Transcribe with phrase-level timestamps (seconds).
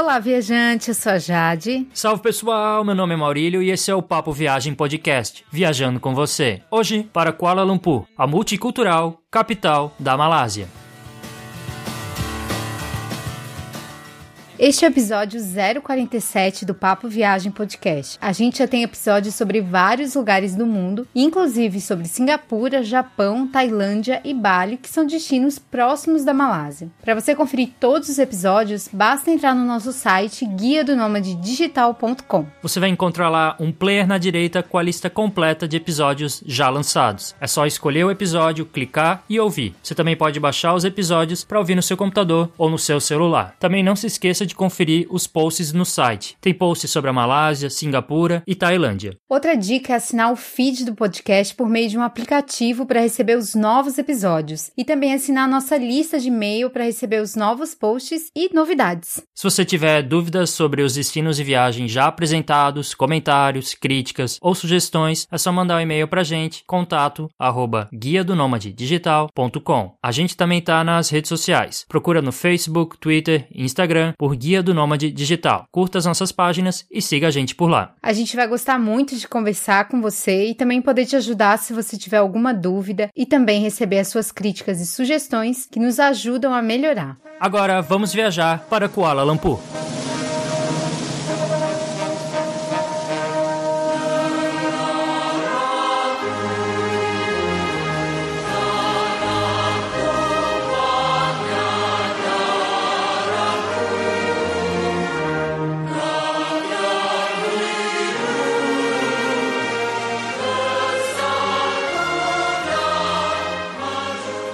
[0.00, 1.86] Olá, viajante, eu sou a Jade.
[1.92, 6.14] Salve pessoal, meu nome é Maurílio e esse é o Papo Viagem Podcast, viajando com
[6.14, 6.62] você.
[6.70, 10.79] Hoje para Kuala Lumpur, a multicultural capital da Malásia.
[14.62, 15.40] Este é o episódio
[15.82, 18.18] 047 do Papo Viagem Podcast.
[18.20, 24.20] A gente já tem episódios sobre vários lugares do mundo, inclusive sobre Singapura, Japão, Tailândia
[24.22, 26.90] e Bali, que são destinos próximos da Malásia.
[27.00, 30.92] Para você conferir todos os episódios, basta entrar no nosso site guia do
[31.40, 32.44] digital.com.
[32.60, 36.68] Você vai encontrar lá um player na direita com a lista completa de episódios já
[36.68, 37.34] lançados.
[37.40, 39.74] É só escolher o episódio, clicar e ouvir.
[39.82, 43.56] Você também pode baixar os episódios para ouvir no seu computador ou no seu celular.
[43.58, 46.36] Também não se esqueça de conferir os posts no site.
[46.40, 49.16] Tem posts sobre a Malásia, Singapura e Tailândia.
[49.28, 53.36] Outra dica é assinar o feed do podcast por meio de um aplicativo para receber
[53.36, 57.74] os novos episódios e também assinar a nossa lista de e-mail para receber os novos
[57.74, 59.22] posts e novidades.
[59.34, 65.26] Se você tiver dúvidas sobre os destinos de viagem já apresentados, comentários, críticas ou sugestões,
[65.30, 69.94] é só mandar um e-mail para a gente, contato arroba guia do digital.com.
[70.02, 71.84] A gente também está nas redes sociais.
[71.88, 75.66] Procura no Facebook, Twitter e Instagram por Guia do Nômade Digital.
[75.70, 77.92] Curta as nossas páginas e siga a gente por lá.
[78.02, 81.74] A gente vai gostar muito de conversar com você e também poder te ajudar se
[81.74, 86.54] você tiver alguma dúvida e também receber as suas críticas e sugestões que nos ajudam
[86.54, 87.18] a melhorar.
[87.38, 89.60] Agora vamos viajar para Kuala Lumpur.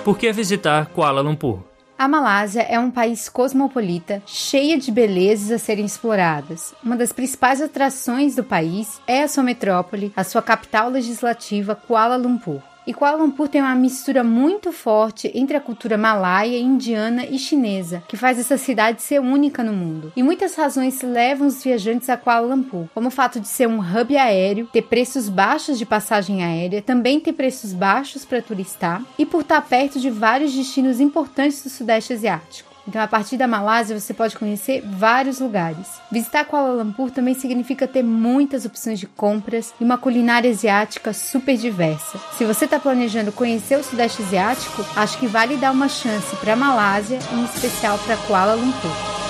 [0.07, 1.65] Por que visitar Kuala Lumpur?
[1.99, 6.73] A Malásia é um país cosmopolita, cheia de belezas a serem exploradas.
[6.81, 12.15] Uma das principais atrações do país é a sua metrópole, a sua capital legislativa, Kuala
[12.15, 12.63] Lumpur.
[12.87, 18.05] E Kuala Lumpur tem uma mistura muito forte entre a cultura malaia, indiana e chinesa,
[18.07, 20.13] que faz essa cidade ser única no mundo.
[20.15, 23.81] E muitas razões levam os viajantes a Kuala Lumpur, como o fato de ser um
[23.81, 29.27] hub aéreo, ter preços baixos de passagem aérea, também ter preços baixos para turistar e
[29.27, 32.66] por estar perto de vários destinos importantes do Sudeste Asiático.
[32.89, 35.87] Então, a partir da Malásia, você pode conhecer vários lugares.
[36.11, 41.57] Visitar Kuala Lumpur também significa ter muitas opções de compras e uma culinária asiática super
[41.57, 42.19] diversa.
[42.37, 46.53] Se você está planejando conhecer o Sudeste Asiático, acho que vale dar uma chance para
[46.53, 49.26] a Malásia, em especial para Kuala Lumpur.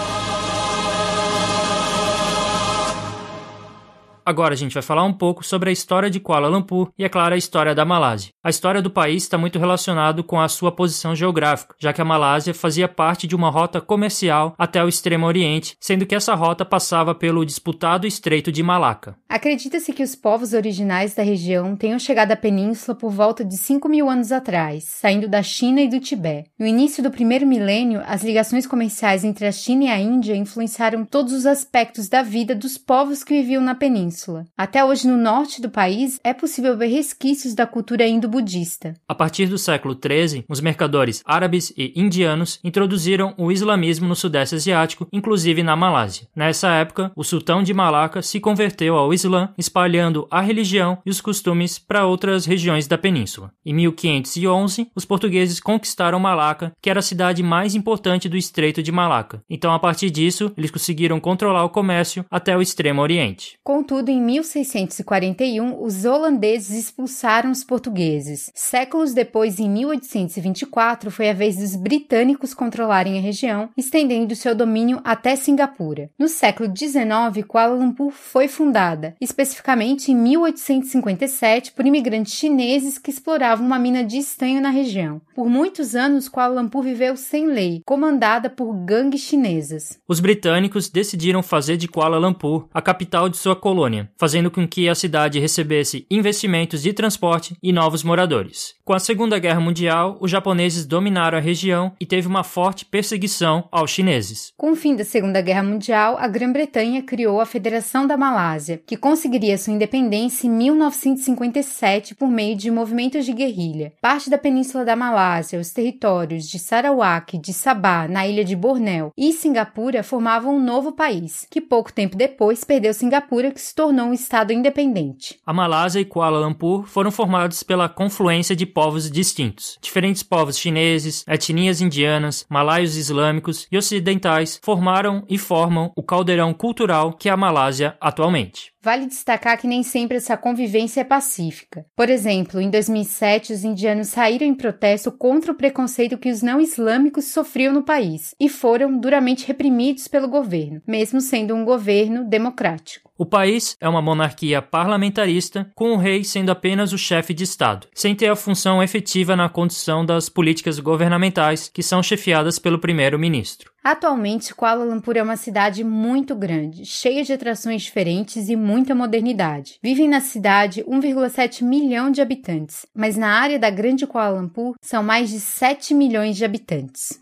[4.26, 7.08] Agora a gente vai falar um pouco sobre a história de Kuala Lumpur e, é
[7.08, 8.32] claro, a história da Malásia.
[8.42, 12.04] A história do país está muito relacionado com a sua posição geográfica, já que a
[12.04, 16.64] Malásia fazia parte de uma rota comercial até o Extremo Oriente, sendo que essa rota
[16.64, 19.16] passava pelo disputado Estreito de Malaca.
[19.28, 23.88] Acredita-se que os povos originais da região tenham chegado à península por volta de 5
[23.88, 26.50] mil anos atrás, saindo da China e do Tibete.
[26.58, 31.04] No início do primeiro milênio, as ligações comerciais entre a China e a Índia influenciaram
[31.04, 34.46] todos os aspectos da vida dos povos que viviam na península península.
[34.56, 38.94] Até hoje, no norte do país, é possível ver resquícios da cultura indo-budista.
[39.06, 44.54] A partir do século XIII, os mercadores árabes e indianos introduziram o islamismo no Sudeste
[44.54, 46.28] Asiático, inclusive na Malásia.
[46.34, 51.20] Nessa época, o sultão de Malaca se converteu ao Islã, espalhando a religião e os
[51.20, 53.52] costumes para outras regiões da península.
[53.64, 58.92] Em 1511, os portugueses conquistaram Malaca, que era a cidade mais importante do Estreito de
[58.92, 59.42] Malaca.
[59.50, 63.58] Então, a partir disso, eles conseguiram controlar o comércio até o Extremo Oriente.
[63.62, 68.52] Contudo, Em 1641, os holandeses expulsaram os portugueses.
[68.54, 75.00] Séculos depois, em 1824, foi a vez dos britânicos controlarem a região, estendendo seu domínio
[75.02, 76.08] até Singapura.
[76.16, 83.66] No século XIX, Kuala Lumpur foi fundada, especificamente em 1857, por imigrantes chineses que exploravam
[83.66, 85.20] uma mina de estanho na região.
[85.34, 89.98] Por muitos anos, Kuala Lumpur viveu sem lei, comandada por gangues chinesas.
[90.06, 94.88] Os britânicos decidiram fazer de Kuala Lumpur a capital de sua colônia fazendo com que
[94.88, 98.74] a cidade recebesse investimentos de transporte e novos moradores.
[98.84, 103.68] Com a Segunda Guerra Mundial, os japoneses dominaram a região e teve uma forte perseguição
[103.72, 104.52] aos chineses.
[104.56, 108.96] Com o fim da Segunda Guerra Mundial, a Grã-Bretanha criou a Federação da Malásia, que
[108.96, 113.92] conseguiria sua independência em 1957 por meio de movimentos de guerrilha.
[114.00, 119.12] Parte da Península da Malásia, os territórios de Sarawak, de Sabah, na ilha de Bornéu
[119.16, 123.85] e Singapura formavam um novo país, que pouco tempo depois perdeu Singapura, que se tornou
[123.86, 125.38] tornou um estado independente.
[125.46, 129.78] A Malásia e Kuala Lumpur foram formados pela confluência de povos distintos.
[129.80, 137.12] Diferentes povos chineses, etnias indianas, malaios islâmicos e ocidentais formaram e formam o caldeirão cultural
[137.12, 138.72] que é a Malásia atualmente.
[138.86, 141.84] Vale destacar que nem sempre essa convivência é pacífica.
[141.96, 146.60] Por exemplo, em 2007, os indianos saíram em protesto contra o preconceito que os não
[146.60, 153.10] islâmicos sofriam no país e foram duramente reprimidos pelo governo, mesmo sendo um governo democrático.
[153.18, 157.88] O país é uma monarquia parlamentarista, com o rei sendo apenas o chefe de Estado,
[157.92, 163.72] sem ter a função efetiva na condução das políticas governamentais que são chefiadas pelo primeiro-ministro.
[163.88, 169.78] Atualmente, Kuala Lumpur é uma cidade muito grande, cheia de atrações diferentes e muita modernidade.
[169.80, 175.04] Vivem na cidade 1,7 milhão de habitantes, mas na área da Grande Kuala Lumpur são
[175.04, 177.16] mais de 7 milhões de habitantes.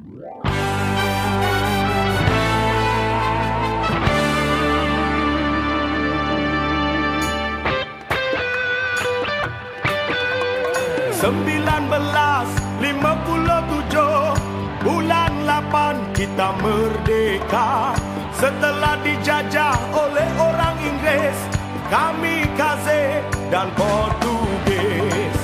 [11.21, 12.49] Sembilan belas
[12.81, 14.34] lima puluh tujuh
[15.75, 17.99] Lapan kita merdeka
[18.39, 21.39] Setelah dijajah oleh orang Inggeris
[21.91, 23.19] Kami Kaze
[23.51, 25.35] dan Portugis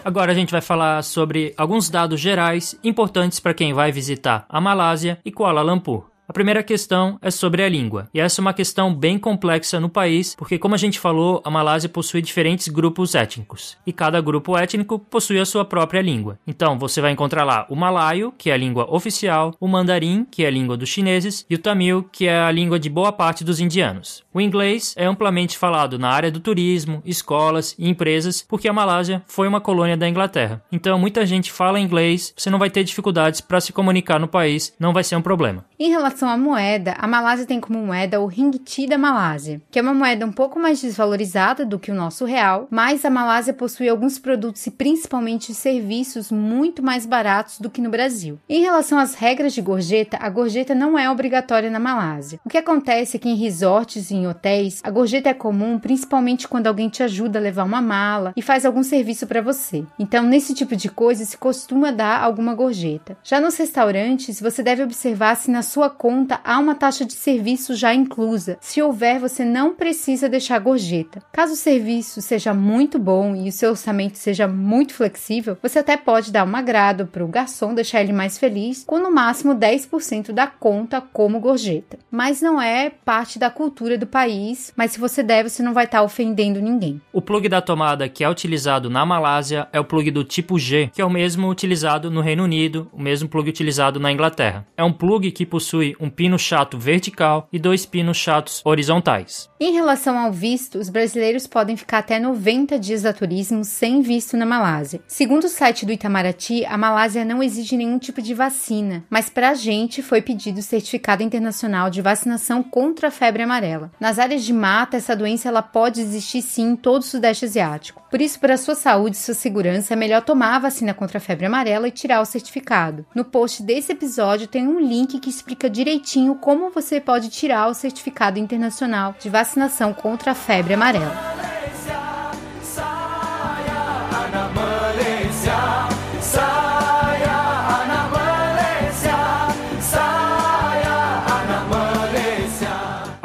[0.00, 4.58] Agora a gente vai falar sobre alguns dados gerais importantes para quem vai visitar a
[4.58, 6.11] Malásia e Kuala Lumpur.
[6.28, 8.08] A primeira questão é sobre a língua.
[8.14, 11.50] E essa é uma questão bem complexa no país, porque, como a gente falou, a
[11.50, 13.76] Malásia possui diferentes grupos étnicos.
[13.84, 16.38] E cada grupo étnico possui a sua própria língua.
[16.46, 20.44] Então, você vai encontrar lá o malaio, que é a língua oficial, o mandarim, que
[20.44, 23.42] é a língua dos chineses, e o tamil, que é a língua de boa parte
[23.42, 24.22] dos indianos.
[24.32, 29.22] O inglês é amplamente falado na área do turismo, escolas e empresas, porque a Malásia
[29.26, 30.62] foi uma colônia da Inglaterra.
[30.70, 34.72] Então, muita gente fala inglês, você não vai ter dificuldades para se comunicar no país,
[34.78, 35.64] não vai ser um problema.
[35.78, 39.82] Em relação à moeda, a Malásia tem como moeda o ringgit da Malásia, que é
[39.82, 43.88] uma moeda um pouco mais desvalorizada do que o nosso real, mas a Malásia possui
[43.88, 48.38] alguns produtos e principalmente serviços muito mais baratos do que no Brasil.
[48.48, 52.40] Em relação às regras de gorjeta, a gorjeta não é obrigatória na Malásia.
[52.44, 56.46] O que acontece é que em resorts e em hotéis, a gorjeta é comum principalmente
[56.46, 59.84] quando alguém te ajuda a levar uma mala e faz algum serviço para você.
[59.98, 63.16] Então, nesse tipo de coisa, se costuma dar alguma gorjeta.
[63.22, 67.76] Já nos restaurantes, você deve observar se na sua conta há uma taxa de serviço
[67.76, 68.58] já inclusa.
[68.60, 71.22] Se houver, você não precisa deixar gorjeta.
[71.30, 75.96] Caso o serviço seja muito bom e o seu orçamento seja muito flexível, você até
[75.96, 80.32] pode dar um agrado para o garçom deixar ele mais feliz, com no máximo 10%
[80.32, 82.00] da conta como gorjeta.
[82.10, 85.84] Mas não é parte da cultura do país, mas se você der, você não vai
[85.84, 87.00] estar ofendendo ninguém.
[87.12, 90.90] O plug da tomada que é utilizado na Malásia é o plug do tipo G,
[90.92, 94.66] que é o mesmo utilizado no Reino Unido, o mesmo plug utilizado na Inglaterra.
[94.76, 99.50] É um plug que possui um pino chato vertical e dois pinos chatos horizontais.
[99.60, 104.36] Em relação ao visto, os brasileiros podem ficar até 90 dias da turismo sem visto
[104.36, 105.00] na Malásia.
[105.06, 109.50] Segundo o site do Itamaraty, a Malásia não exige nenhum tipo de vacina, mas para
[109.50, 113.90] a gente foi pedido o certificado internacional de vacinação contra a febre amarela.
[114.00, 118.02] Nas áreas de mata, essa doença ela pode existir sim em todo o Sudeste Asiático.
[118.10, 121.18] Por isso, para a sua saúde e sua segurança, é melhor tomar a vacina contra
[121.18, 123.06] a febre amarela e tirar o certificado.
[123.14, 127.74] No post desse episódio tem um link que explica direitinho como você pode tirar o
[127.74, 131.12] certificado internacional de vacinação contra a febre amarela.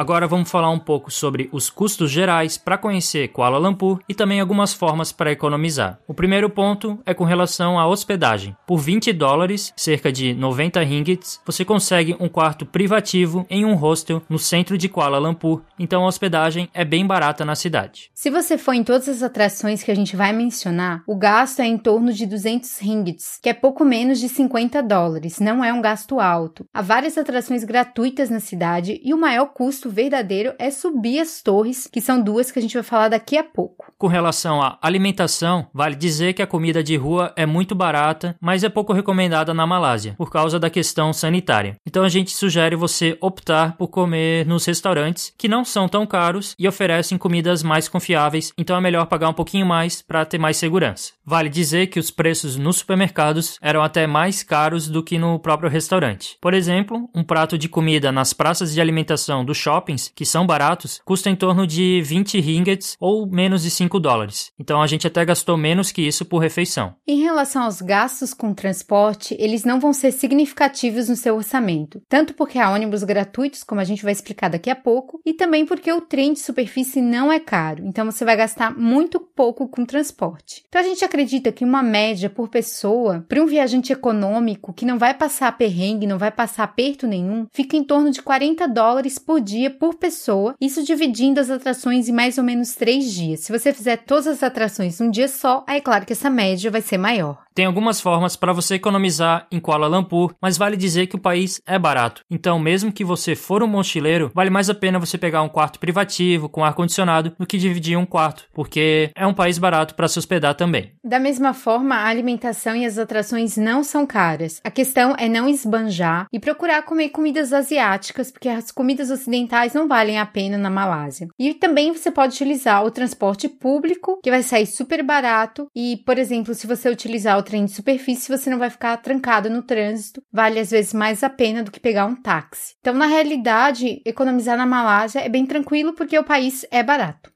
[0.07, 4.39] Agora vamos falar um pouco sobre os custos gerais para conhecer Kuala Lumpur e também
[4.39, 5.99] algumas formas para economizar.
[6.07, 8.55] O primeiro ponto é com relação à hospedagem.
[8.65, 14.21] Por 20 dólares, cerca de 90 ringgits, você consegue um quarto privativo em um hostel
[14.29, 18.09] no centro de Kuala Lumpur, então a hospedagem é bem barata na cidade.
[18.13, 21.65] Se você for em todas as atrações que a gente vai mencionar, o gasto é
[21.65, 25.81] em torno de 200 ringgits, que é pouco menos de 50 dólares, não é um
[25.81, 26.65] gasto alto.
[26.73, 31.87] Há várias atrações gratuitas na cidade e o maior custo verdadeiro é subir as torres,
[31.91, 33.91] que são duas que a gente vai falar daqui a pouco.
[33.97, 38.63] Com relação à alimentação, vale dizer que a comida de rua é muito barata, mas
[38.63, 41.75] é pouco recomendada na Malásia, por causa da questão sanitária.
[41.85, 46.55] Então a gente sugere você optar por comer nos restaurantes que não são tão caros
[46.59, 50.57] e oferecem comidas mais confiáveis, então é melhor pagar um pouquinho mais para ter mais
[50.57, 51.13] segurança.
[51.25, 55.69] Vale dizer que os preços nos supermercados eram até mais caros do que no próprio
[55.69, 56.37] restaurante.
[56.41, 60.45] Por exemplo, um prato de comida nas praças de alimentação do shopping shoppings, que são
[60.45, 64.51] baratos, custa em torno de 20 ringgits ou menos de 5 dólares.
[64.59, 66.95] Então a gente até gastou menos que isso por refeição.
[67.07, 72.33] Em relação aos gastos com transporte, eles não vão ser significativos no seu orçamento, tanto
[72.33, 75.91] porque há ônibus gratuitos, como a gente vai explicar daqui a pouco, e também porque
[75.91, 80.63] o trem de superfície não é caro, então você vai gastar muito pouco com transporte.
[80.67, 84.97] Então a gente acredita que uma média por pessoa, para um viajante econômico que não
[84.97, 89.39] vai passar perrengue, não vai passar aperto nenhum, fica em torno de 40 dólares por
[89.39, 93.41] dia por pessoa, isso dividindo as atrações em mais ou menos três dias.
[93.41, 96.69] Se você fizer todas as atrações num dia só, aí é claro que essa média
[96.69, 97.46] vai ser maior.
[97.57, 101.59] Tem algumas formas para você economizar em Kuala Lumpur, mas vale dizer que o país
[101.65, 102.21] é barato.
[102.29, 105.79] Então, mesmo que você for um mochileiro, vale mais a pena você pegar um quarto
[105.79, 110.07] privativo com ar condicionado do que dividir um quarto, porque é um país barato para
[110.07, 110.91] se hospedar também.
[111.03, 114.61] Da mesma forma, a alimentação e as atrações não são caras.
[114.63, 119.87] A questão é não esbanjar e procurar comer comidas asiáticas, porque as comidas ocidentais não
[119.87, 121.27] valem a pena na Malásia.
[121.39, 125.65] E também você pode utilizar o transporte público, que vai sair super barato.
[125.75, 129.49] E, por exemplo, se você utilizar o trem de superfície, você não vai ficar trancado
[129.49, 130.21] no trânsito.
[130.31, 132.75] Vale às vezes mais a pena do que pegar um táxi.
[132.81, 137.31] Então, na realidade, economizar na Malásia é bem tranquilo porque o país é barato.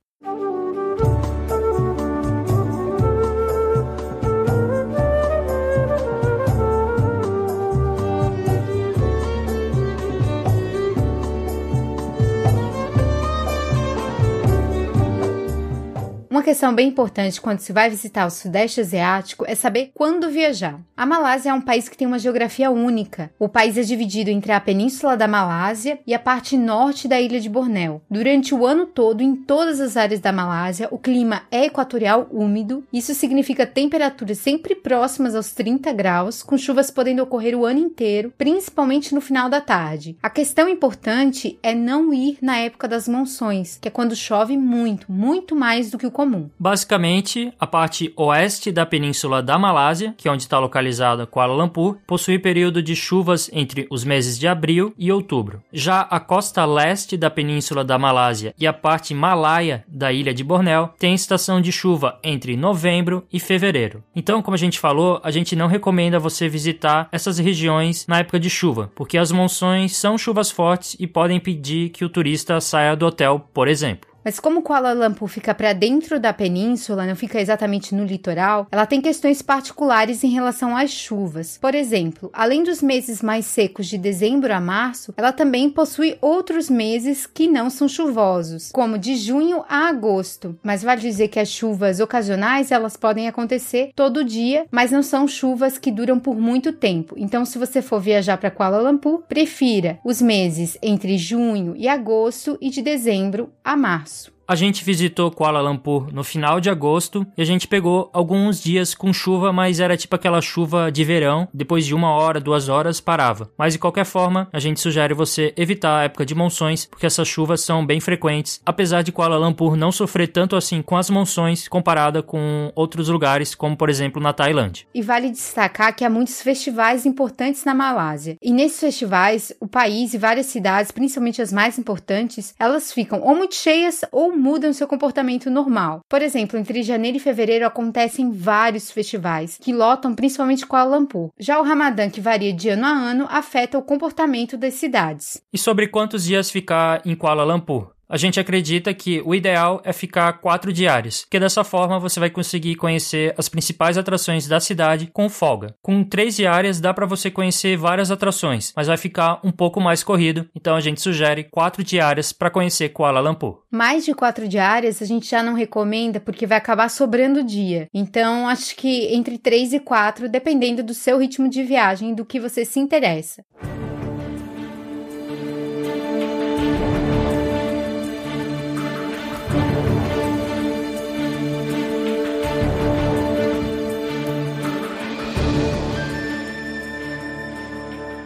[16.31, 20.79] Uma questão bem importante quando se vai visitar o Sudeste Asiático é saber quando viajar.
[20.95, 23.29] A Malásia é um país que tem uma geografia única.
[23.37, 27.37] O país é dividido entre a Península da Malásia e a parte norte da ilha
[27.37, 28.01] de Bornéu.
[28.09, 32.81] Durante o ano todo, em todas as áreas da Malásia, o clima é equatorial úmido.
[32.93, 38.33] Isso significa temperaturas sempre próximas aos 30 graus, com chuvas podendo ocorrer o ano inteiro,
[38.37, 40.15] principalmente no final da tarde.
[40.23, 45.11] A questão importante é não ir na época das monções, que é quando chove muito,
[45.11, 46.51] muito mais do que o comum.
[46.59, 51.97] Basicamente, a parte oeste da península da Malásia, que é onde está localizada Kuala Lumpur,
[52.05, 55.63] possui período de chuvas entre os meses de abril e outubro.
[55.73, 60.43] Já a costa leste da península da Malásia e a parte malaia da ilha de
[60.43, 64.03] Bornéu tem estação de chuva entre novembro e fevereiro.
[64.15, 68.39] Então, como a gente falou, a gente não recomenda você visitar essas regiões na época
[68.39, 72.95] de chuva, porque as monções são chuvas fortes e podem impedir que o turista saia
[72.95, 74.10] do hotel, por exemplo.
[74.23, 78.85] Mas como Kuala Lumpur fica para dentro da península, não fica exatamente no litoral, ela
[78.85, 81.57] tem questões particulares em relação às chuvas.
[81.59, 86.69] Por exemplo, além dos meses mais secos de dezembro a março, ela também possui outros
[86.69, 90.57] meses que não são chuvosos, como de junho a agosto.
[90.61, 95.27] Mas vale dizer que as chuvas ocasionais, elas podem acontecer todo dia, mas não são
[95.27, 97.15] chuvas que duram por muito tempo.
[97.17, 102.57] Então, se você for viajar para Kuala Lumpur, prefira os meses entre junho e agosto
[102.61, 104.10] e de dezembro a março.
[104.51, 108.93] A gente visitou Kuala Lumpur no final de agosto e a gente pegou alguns dias
[108.93, 111.47] com chuva, mas era tipo aquela chuva de verão.
[111.53, 113.49] Depois de uma hora, duas horas, parava.
[113.57, 117.29] Mas de qualquer forma, a gente sugere você evitar a época de monções, porque essas
[117.29, 121.69] chuvas são bem frequentes, apesar de Kuala Lumpur não sofrer tanto assim com as monções
[121.69, 124.85] comparada com outros lugares, como por exemplo na Tailândia.
[124.93, 128.35] E vale destacar que há muitos festivais importantes na Malásia.
[128.41, 133.33] E nesses festivais, o país e várias cidades, principalmente as mais importantes, elas ficam ou
[133.33, 136.01] muito cheias ou mudam seu comportamento normal.
[136.09, 141.29] Por exemplo, entre janeiro e fevereiro acontecem vários festivais que lotam principalmente Kuala Lumpur.
[141.39, 145.41] Já o Ramadã, que varia de ano a ano, afeta o comportamento das cidades.
[145.53, 147.91] E sobre quantos dias ficar em Kuala Lumpur?
[148.11, 152.29] A gente acredita que o ideal é ficar quatro diários, porque dessa forma você vai
[152.29, 155.73] conseguir conhecer as principais atrações da cidade com folga.
[155.81, 160.03] Com três diárias dá para você conhecer várias atrações, mas vai ficar um pouco mais
[160.03, 163.61] corrido, então a gente sugere quatro diárias para conhecer Kuala Lumpur.
[163.71, 167.87] Mais de quatro diárias a gente já não recomenda porque vai acabar sobrando dia.
[167.93, 172.25] Então acho que entre três e quatro, dependendo do seu ritmo de viagem e do
[172.25, 173.41] que você se interessa.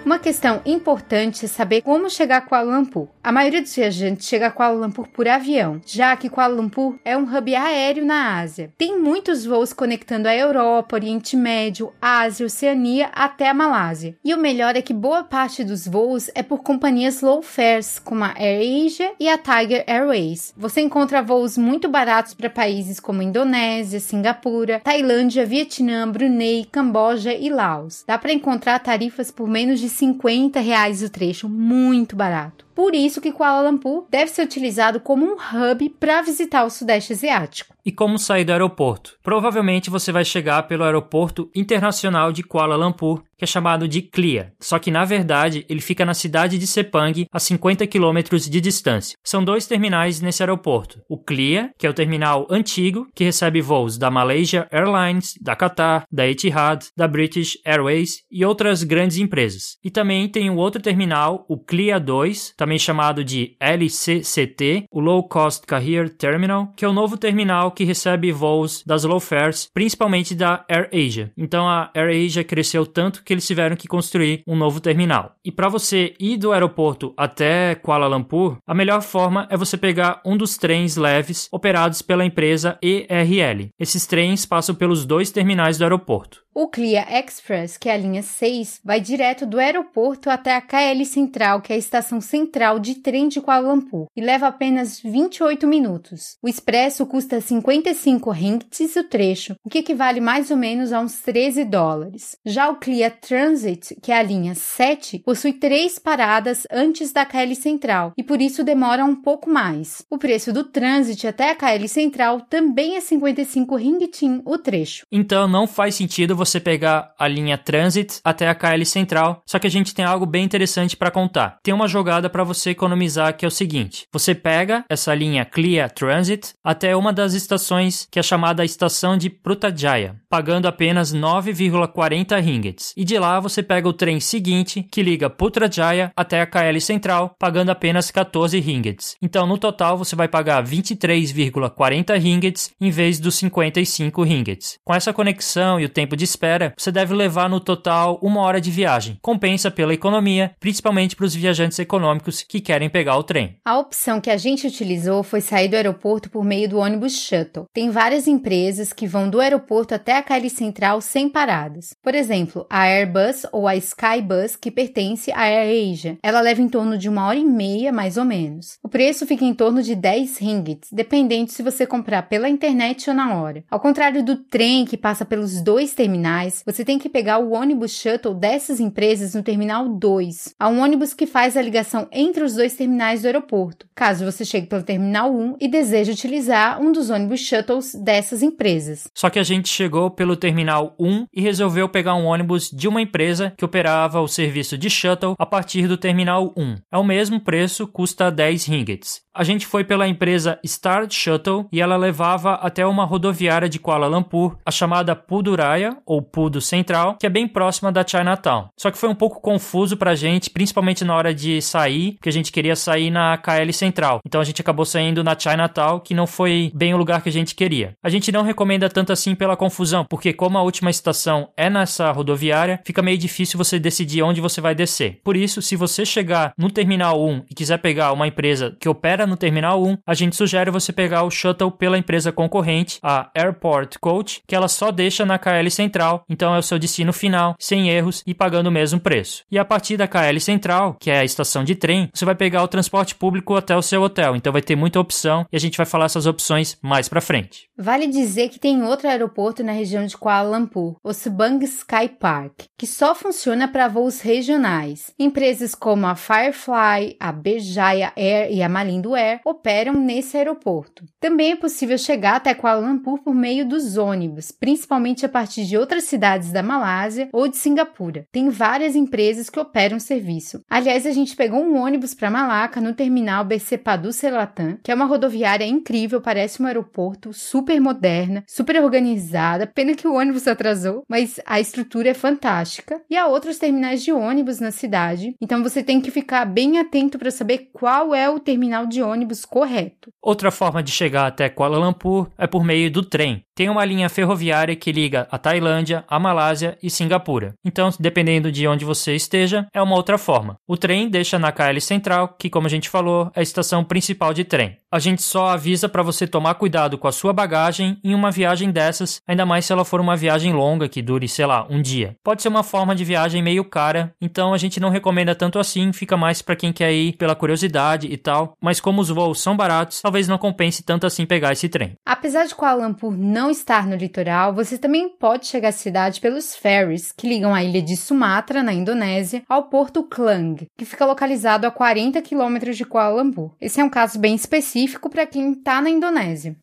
[0.06, 3.08] Uma questão importante é saber como chegar a Kuala Lumpur.
[3.24, 7.18] A maioria dos viajantes chega a Kuala Lumpur por avião, já que Kuala Lumpur é
[7.18, 8.72] um hub aéreo na Ásia.
[8.78, 14.16] Tem muitos voos conectando a Europa, Oriente Médio, Ásia, Oceania até a Malásia.
[14.24, 18.24] E o melhor é que boa parte dos voos é por companhias low fares, como
[18.24, 20.54] a AirAsia e a Tiger Airways.
[20.56, 27.50] Você encontra voos muito baratos para países como Indonésia, Singapura, Tailândia, Vietnã, Brunei, Camboja e
[27.50, 28.04] Laos.
[28.06, 32.65] Dá para encontrar tarifas por menos de 50 reais o trecho, muito barato.
[32.76, 37.14] Por isso que Kuala Lumpur deve ser utilizado como um hub para visitar o Sudeste
[37.14, 37.74] Asiático.
[37.86, 39.16] E como sair do aeroporto?
[39.24, 44.54] Provavelmente você vai chegar pelo Aeroporto Internacional de Kuala Lumpur, que é chamado de CLIA,
[44.60, 49.18] só que na verdade ele fica na cidade de Sepang, a 50 quilômetros de distância.
[49.24, 51.02] São dois terminais nesse aeroporto.
[51.08, 56.06] O CLIA, que é o terminal antigo, que recebe voos da Malaysia Airlines, da Qatar,
[56.12, 59.78] da Etihad, da British Airways e outras grandes empresas.
[59.84, 65.28] E também tem o outro terminal, o CLIA 2, também chamado de LCCT, o Low
[65.28, 70.34] Cost Carrier Terminal, que é o novo terminal que recebe voos das low fares, principalmente
[70.34, 71.32] da AirAsia.
[71.38, 75.36] Então a AirAsia cresceu tanto que eles tiveram que construir um novo terminal.
[75.46, 80.20] E para você ir do aeroporto até Kuala Lumpur, a melhor forma é você pegar
[80.26, 83.70] um dos trens leves operados pela empresa ERL.
[83.80, 86.45] Esses trens passam pelos dois terminais do aeroporto.
[86.58, 91.04] O Clia Express, que é a linha 6, vai direto do aeroporto até a KL
[91.04, 95.68] Central, que é a estação central de trem de Kuala Lumpur, e leva apenas 28
[95.68, 96.38] minutos.
[96.42, 101.20] O expresso custa 55 ringgits o trecho, o que equivale mais ou menos a uns
[101.20, 102.38] 13 dólares.
[102.46, 107.54] Já o Clia Transit, que é a linha 7, possui três paradas antes da KL
[107.54, 110.06] Central e por isso demora um pouco mais.
[110.10, 115.06] O preço do Transit até a KL Central também é 55 ringgit o trecho.
[115.12, 119.68] Então não faz sentido você pegar a linha Transit até a KL Central, só que
[119.68, 121.58] a gente tem algo bem interessante para contar.
[121.64, 125.90] Tem uma jogada para você economizar que é o seguinte: você pega essa linha Clear
[125.92, 132.94] Transit até uma das estações que é chamada estação de Putrajaya, pagando apenas 9,40 ringgits.
[132.96, 137.36] E de lá você pega o trem seguinte que liga Putrajaya até a KL Central,
[137.40, 139.16] pagando apenas 14 ringgits.
[139.22, 144.78] Então no total você vai pagar 23,40 ringgits em vez dos 55 ringgits.
[144.84, 148.62] Com essa conexão e o tempo de espera, você deve levar no total uma hora
[148.62, 149.18] de viagem.
[149.22, 153.58] Compensa pela economia, principalmente para os viajantes econômicos que querem pegar o trem.
[153.66, 157.66] A opção que a gente utilizou foi sair do aeroporto por meio do ônibus shuttle.
[157.74, 161.96] Tem várias empresas que vão do aeroporto até a KL Central sem paradas.
[162.04, 166.18] Por exemplo, a Airbus ou a Skybus, que pertence à AirAsia.
[166.22, 168.78] Ela leva em torno de uma hora e meia, mais ou menos.
[168.84, 173.16] O preço fica em torno de 10 ringgits, dependendo se você comprar pela internet ou
[173.16, 173.64] na hora.
[173.70, 177.54] Ao contrário do trem que passa pelos dois terminais, terminais, você tem que pegar o
[177.54, 180.56] ônibus shuttle dessas empresas no terminal 2.
[180.60, 184.44] Há um ônibus que faz a ligação entre os dois terminais do aeroporto, caso você
[184.44, 189.08] chegue pelo terminal 1 e deseje utilizar um dos ônibus shuttles dessas empresas.
[189.14, 193.02] Só que a gente chegou pelo terminal 1 e resolveu pegar um ônibus de uma
[193.02, 196.76] empresa que operava o serviço de shuttle a partir do terminal 1.
[196.92, 199.25] É o mesmo preço, custa 10 ringgits.
[199.38, 204.08] A gente foi pela empresa Star Shuttle e ela levava até uma rodoviária de Kuala
[204.08, 208.70] Lumpur, a chamada Puduraya, ou Pudo Central, que é bem próxima da Chinatown.
[208.78, 212.32] Só que foi um pouco confuso pra gente, principalmente na hora de sair, porque a
[212.32, 214.22] gente queria sair na KL Central.
[214.26, 217.34] Então a gente acabou saindo na Chinatown, que não foi bem o lugar que a
[217.34, 217.94] gente queria.
[218.02, 222.10] A gente não recomenda tanto assim pela confusão, porque como a última estação é nessa
[222.10, 225.20] rodoviária, fica meio difícil você decidir onde você vai descer.
[225.26, 229.25] Por isso, se você chegar no Terminal 1 e quiser pegar uma empresa que opera
[229.26, 233.98] no Terminal 1, a gente sugere você pegar o shuttle pela empresa concorrente, a Airport
[234.00, 237.90] Coach, que ela só deixa na KL Central, então é o seu destino final, sem
[237.90, 239.44] erros e pagando o mesmo preço.
[239.52, 242.64] E a partir da KL Central, que é a estação de trem, você vai pegar
[242.64, 245.78] o transporte público até o seu hotel, então vai ter muita opção e a gente
[245.78, 247.70] vai falar essas opções mais para frente.
[247.78, 252.64] Vale dizer que tem outro aeroporto na região de Kuala Lumpur, o Subang Sky Park,
[252.78, 255.14] que só funciona para voos regionais.
[255.20, 261.04] Empresas como a Firefly, a Berjaya Air e a Malindo Air operam nesse aeroporto.
[261.20, 265.78] Também é possível chegar até Kuala Lumpur por meio dos ônibus, principalmente a partir de
[265.78, 268.26] outras cidades da Malásia ou de Singapura.
[268.32, 270.62] Tem várias empresas que operam o serviço.
[270.70, 274.96] Aliás, a gente pegou um ônibus para Malaca no terminal BC Padu Selatan, que é
[274.96, 279.68] uma rodoviária incrível, parece um aeroporto super moderna, super organizada.
[279.68, 283.02] Pena que o ônibus atrasou, mas a estrutura é fantástica.
[283.10, 287.18] E há outros terminais de ônibus na cidade, então você tem que ficar bem atento
[287.18, 290.10] para saber qual é o terminal de ônibus correto.
[290.22, 293.44] Outra forma de chegar até Kuala Lumpur é por meio do trem.
[293.56, 297.54] Tem uma linha ferroviária que liga a Tailândia, a Malásia e Singapura.
[297.64, 300.58] Então, dependendo de onde você esteja, é uma outra forma.
[300.68, 304.34] O trem deixa na KL Central, que, como a gente falou, é a estação principal
[304.34, 304.78] de trem.
[304.96, 308.72] A gente só avisa para você tomar cuidado com a sua bagagem em uma viagem
[308.72, 312.16] dessas, ainda mais se ela for uma viagem longa que dure, sei lá, um dia.
[312.24, 315.92] Pode ser uma forma de viagem meio cara, então a gente não recomenda tanto assim,
[315.92, 319.58] fica mais para quem quer ir pela curiosidade e tal, mas como os voos são
[319.58, 321.98] baratos, talvez não compense tanto assim pegar esse trem.
[322.06, 326.56] Apesar de Kuala Lumpur não estar no litoral, você também pode chegar à cidade pelos
[326.56, 331.68] ferries que ligam a ilha de Sumatra, na Indonésia, ao porto Klang, que fica localizado
[331.68, 333.52] a 40 quilômetros de Kuala Lumpur.
[333.60, 336.56] Esse é um caso bem específico para quem está na Indonésia.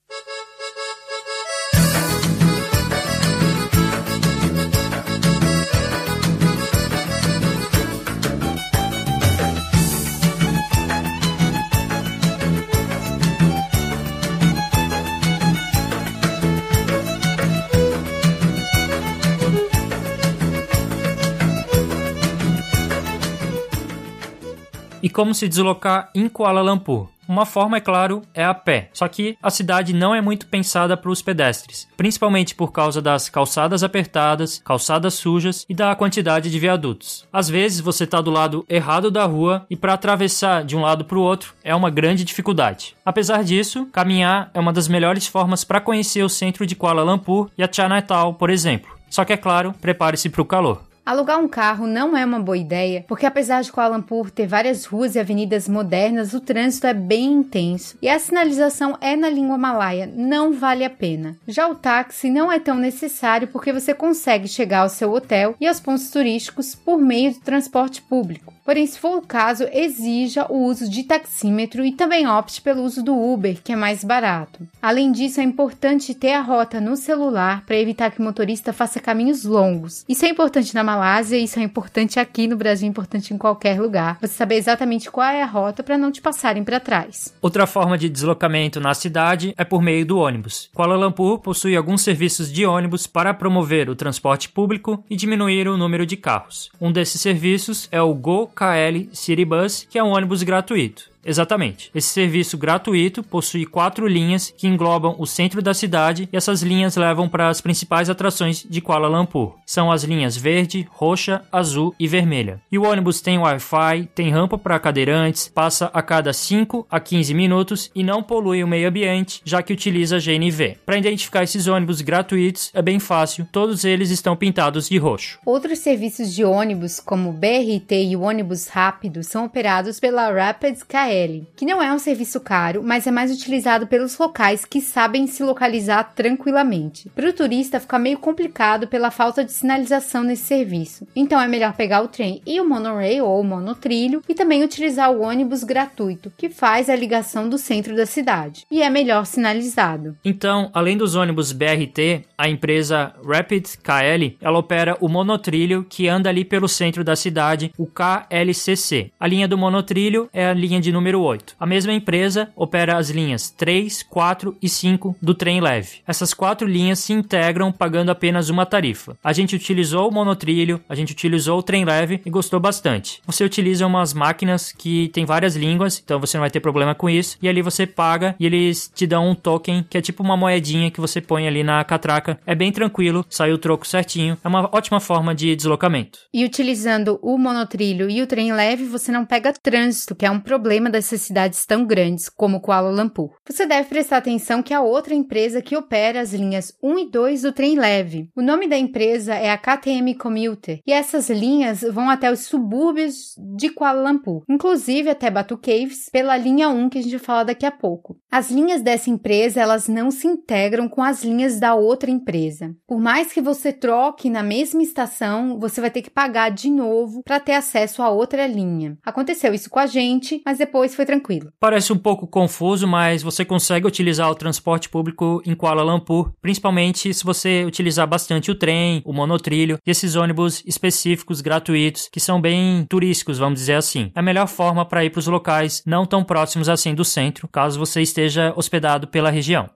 [25.03, 27.12] E como se deslocar em Kuala Lumpur?
[27.29, 28.91] Uma forma, é claro, é a pé.
[28.93, 33.29] Só que a cidade não é muito pensada para os pedestres, principalmente por causa das
[33.29, 37.27] calçadas apertadas, calçadas sujas e da quantidade de viadutos.
[37.33, 41.05] Às vezes você está do lado errado da rua e para atravessar de um lado
[41.05, 42.97] para o outro é uma grande dificuldade.
[43.05, 47.51] Apesar disso, caminhar é uma das melhores formas para conhecer o centro de Kuala Lumpur
[47.57, 48.91] e a Chinatown, por exemplo.
[49.09, 50.92] Só que é claro, prepare-se para o calor.
[51.05, 54.85] Alugar um carro não é uma boa ideia, porque apesar de Kuala Lumpur ter várias
[54.85, 59.59] ruas e avenidas modernas, o trânsito é bem intenso e a sinalização é na língua
[59.59, 61.37] malaia, não vale a pena.
[61.49, 65.67] Já o táxi não é tão necessário porque você consegue chegar ao seu hotel e
[65.67, 68.55] aos pontos turísticos por meio do transporte público.
[68.65, 73.03] Porém, se for o caso, exija o uso de taxímetro e também opte pelo uso
[73.03, 74.67] do Uber, que é mais barato.
[74.81, 79.01] Além disso, é importante ter a rota no celular para evitar que o motorista faça
[79.01, 80.05] caminhos longos.
[80.09, 84.19] Isso é importante na Malásia, isso é importante aqui no Brasil, importante em qualquer lugar.
[84.21, 87.35] Você saber exatamente qual é a rota para não te passarem para trás.
[87.41, 90.69] Outra forma de deslocamento na cidade é por meio do ônibus.
[90.75, 95.79] Kuala Lumpur possui alguns serviços de ônibus para promover o transporte público e diminuir o
[95.79, 96.71] número de carros.
[96.79, 101.12] Um desses serviços é o Go KL City Bus, que é um ônibus gratuito.
[101.25, 101.91] Exatamente.
[101.95, 106.97] Esse serviço gratuito possui quatro linhas que englobam o centro da cidade e essas linhas
[106.97, 109.57] levam para as principais atrações de Kuala Lumpur.
[109.65, 112.61] São as linhas verde, roxa, azul e vermelha.
[112.71, 117.35] E o ônibus tem Wi-Fi, tem rampa para cadeirantes, passa a cada 5 a 15
[117.35, 120.79] minutos e não polui o meio ambiente, já que utiliza GNV.
[120.85, 125.39] Para identificar esses ônibus gratuitos é bem fácil, todos eles estão pintados de roxo.
[125.47, 130.83] Outros serviços de ônibus, como o BRT e o ônibus rápido, são operados pela Rapids
[130.83, 131.12] KL
[131.57, 135.43] que não é um serviço caro, mas é mais utilizado pelos locais que sabem se
[135.43, 137.09] localizar tranquilamente.
[137.15, 141.75] Para o turista fica meio complicado pela falta de sinalização nesse serviço, então é melhor
[141.75, 146.33] pegar o trem e o monorail ou o monotrilho e também utilizar o ônibus gratuito,
[146.37, 150.17] que faz a ligação do centro da cidade e é melhor sinalizado.
[150.25, 156.29] Então, além dos ônibus BRT, a empresa Rapid KL, ela opera o monotrilho que anda
[156.29, 159.11] ali pelo centro da cidade, o KLCC.
[159.21, 161.57] A linha do monotrilho é a linha de número número 8.
[161.59, 165.99] A mesma empresa opera as linhas 3, 4 e 5 do trem leve.
[166.07, 169.17] Essas quatro linhas se integram pagando apenas uma tarifa.
[169.23, 173.21] A gente utilizou o monotrilho, a gente utilizou o trem leve e gostou bastante.
[173.27, 177.11] Você utiliza umas máquinas que tem várias línguas, então você não vai ter problema com
[177.11, 177.37] isso.
[177.43, 180.91] E ali você paga e eles te dão um token que é tipo uma moedinha
[180.91, 182.39] que você põe ali na catraca.
[182.47, 184.39] É bem tranquilo, sai o troco certinho.
[184.45, 186.21] É uma ótima forma de deslocamento.
[186.33, 190.39] E utilizando o monotrilho e o trem leve, você não pega trânsito, que é um
[190.39, 193.31] problema dessas cidades tão grandes como Kuala Lumpur.
[193.49, 197.43] Você deve prestar atenção que a outra empresa que opera as linhas 1 e 2
[197.43, 198.29] do trem leve.
[198.37, 203.35] O nome da empresa é a KTM Commuter e essas linhas vão até os subúrbios
[203.57, 207.45] de Kuala Lumpur, inclusive até Batu Caves, pela linha 1 que a gente vai falar
[207.45, 208.17] daqui a pouco.
[208.31, 212.75] As linhas dessa empresa, elas não se integram com as linhas da outra empresa.
[212.87, 217.23] Por mais que você troque na mesma estação, você vai ter que pagar de novo
[217.25, 218.99] para ter acesso a outra linha.
[219.05, 221.53] Aconteceu isso com a gente, mas depois depois foi tranquilo.
[221.61, 227.15] Parece um pouco confuso, mas você consegue utilizar o transporte público em Kuala Lumpur, principalmente
[227.15, 232.41] se você utilizar bastante o trem, o monotrilho e esses ônibus específicos gratuitos que são
[232.41, 234.11] bem turísticos, vamos dizer assim.
[234.15, 237.49] É a melhor forma para ir para os locais não tão próximos assim do centro,
[237.49, 239.71] caso você esteja hospedado pela região.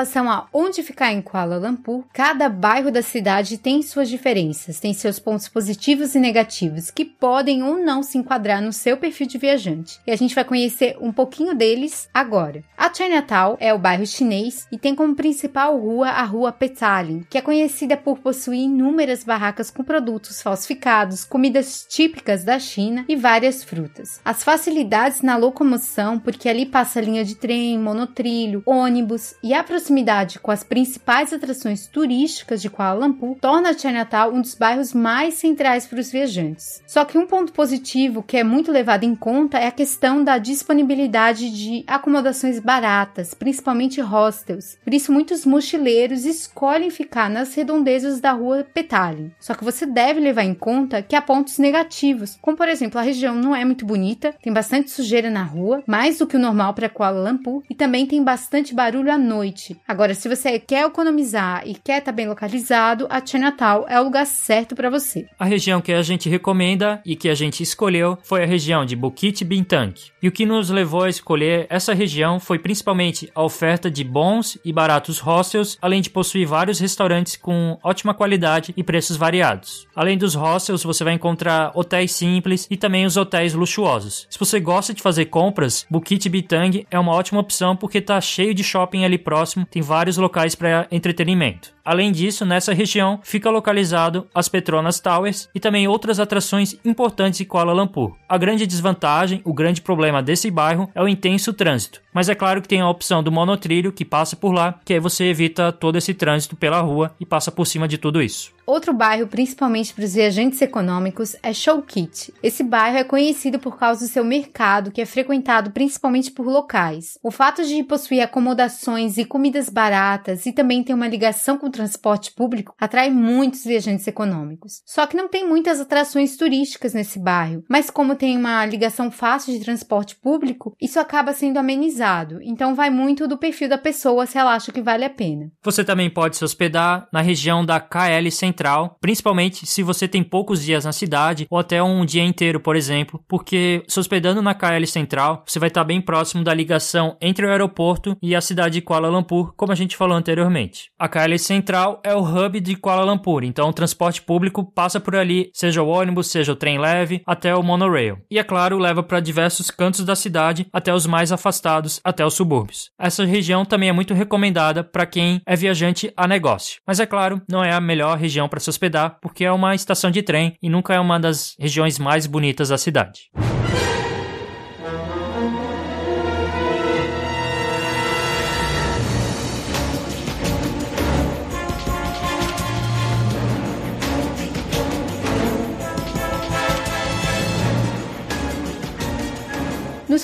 [0.00, 4.94] Relação a onde ficar em Kuala Lumpur, cada bairro da cidade tem suas diferenças, tem
[4.94, 9.36] seus pontos positivos e negativos que podem ou não se enquadrar no seu perfil de
[9.36, 10.00] viajante.
[10.06, 12.64] E a gente vai conhecer um pouquinho deles agora.
[12.78, 17.36] A Chinatown é o bairro chinês e tem como principal rua a Rua Petalin, que
[17.36, 23.62] é conhecida por possuir inúmeras barracas com produtos falsificados, comidas típicas da China e várias
[23.62, 24.18] frutas.
[24.24, 30.38] As facilidades na locomoção, porque ali passa linha de trem, monotrilho, ônibus e a proximidade
[30.38, 35.84] com as principais atrações turísticas de Kuala Lumpur torna Chinatown um dos bairros mais centrais
[35.84, 36.80] para os viajantes.
[36.86, 40.38] Só que um ponto positivo que é muito levado em conta é a questão da
[40.38, 44.78] disponibilidade de acomodações baratas, principalmente hostels.
[44.84, 49.32] Por isso muitos mochileiros escolhem ficar nas redondezas da rua Petalin.
[49.40, 53.02] Só que você deve levar em conta que há pontos negativos, como por exemplo, a
[53.02, 56.74] região não é muito bonita, tem bastante sujeira na rua, mais do que o normal
[56.74, 59.79] para Kuala Lumpur, e também tem bastante barulho à noite.
[59.86, 64.04] Agora, se você quer economizar e quer estar tá bem localizado, a Chinatown é o
[64.04, 65.26] lugar certo para você.
[65.38, 68.94] A região que a gente recomenda e que a gente escolheu foi a região de
[68.94, 69.94] Bukit Bintang.
[70.22, 74.58] E o que nos levou a escolher essa região foi principalmente a oferta de bons
[74.64, 79.86] e baratos hostels, além de possuir vários restaurantes com ótima qualidade e preços variados.
[79.94, 84.26] Além dos hostels, você vai encontrar hotéis simples e também os hotéis luxuosos.
[84.30, 88.54] Se você gosta de fazer compras, Bukit Bintang é uma ótima opção porque está cheio
[88.54, 91.72] de shopping ali próximo, tem vários locais para entretenimento.
[91.84, 97.44] Além disso, nessa região fica localizado as Petronas Towers e também outras atrações importantes em
[97.44, 98.14] Kuala Lumpur.
[98.28, 102.00] A grande desvantagem, o grande problema desse bairro é o intenso trânsito.
[102.12, 105.00] Mas é claro que tem a opção do monotrilho que passa por lá, que aí
[105.00, 108.52] você evita todo esse trânsito pela rua e passa por cima de tudo isso.
[108.70, 112.32] Outro bairro, principalmente para os viajantes econômicos, é Showkit.
[112.40, 117.18] Esse bairro é conhecido por causa do seu mercado, que é frequentado principalmente por locais.
[117.20, 121.70] O fato de possuir acomodações e comidas baratas e também ter uma ligação com o
[121.70, 124.82] transporte público atrai muitos viajantes econômicos.
[124.86, 129.52] Só que não tem muitas atrações turísticas nesse bairro, mas como tem uma ligação fácil
[129.52, 132.38] de transporte público, isso acaba sendo amenizado.
[132.40, 135.50] Então vai muito do perfil da pessoa se ela acha que vale a pena.
[135.60, 140.22] Você também pode se hospedar na região da KL Central central, principalmente se você tem
[140.22, 144.54] poucos dias na cidade ou até um dia inteiro, por exemplo, porque se hospedando na
[144.54, 148.74] KL Central, você vai estar bem próximo da ligação entre o aeroporto e a cidade
[148.74, 150.90] de Kuala Lumpur, como a gente falou anteriormente.
[150.98, 155.16] A KL Central é o hub de Kuala Lumpur, então o transporte público passa por
[155.16, 158.18] ali, seja o ônibus, seja o trem leve, até o monorail.
[158.30, 162.34] E é claro, leva para diversos cantos da cidade, até os mais afastados, até os
[162.34, 162.90] subúrbios.
[162.98, 166.80] Essa região também é muito recomendada para quem é viajante a negócio.
[166.86, 170.10] Mas é claro, não é a melhor região para se hospedar, porque é uma estação
[170.10, 173.30] de trem e nunca é uma das regiões mais bonitas da cidade.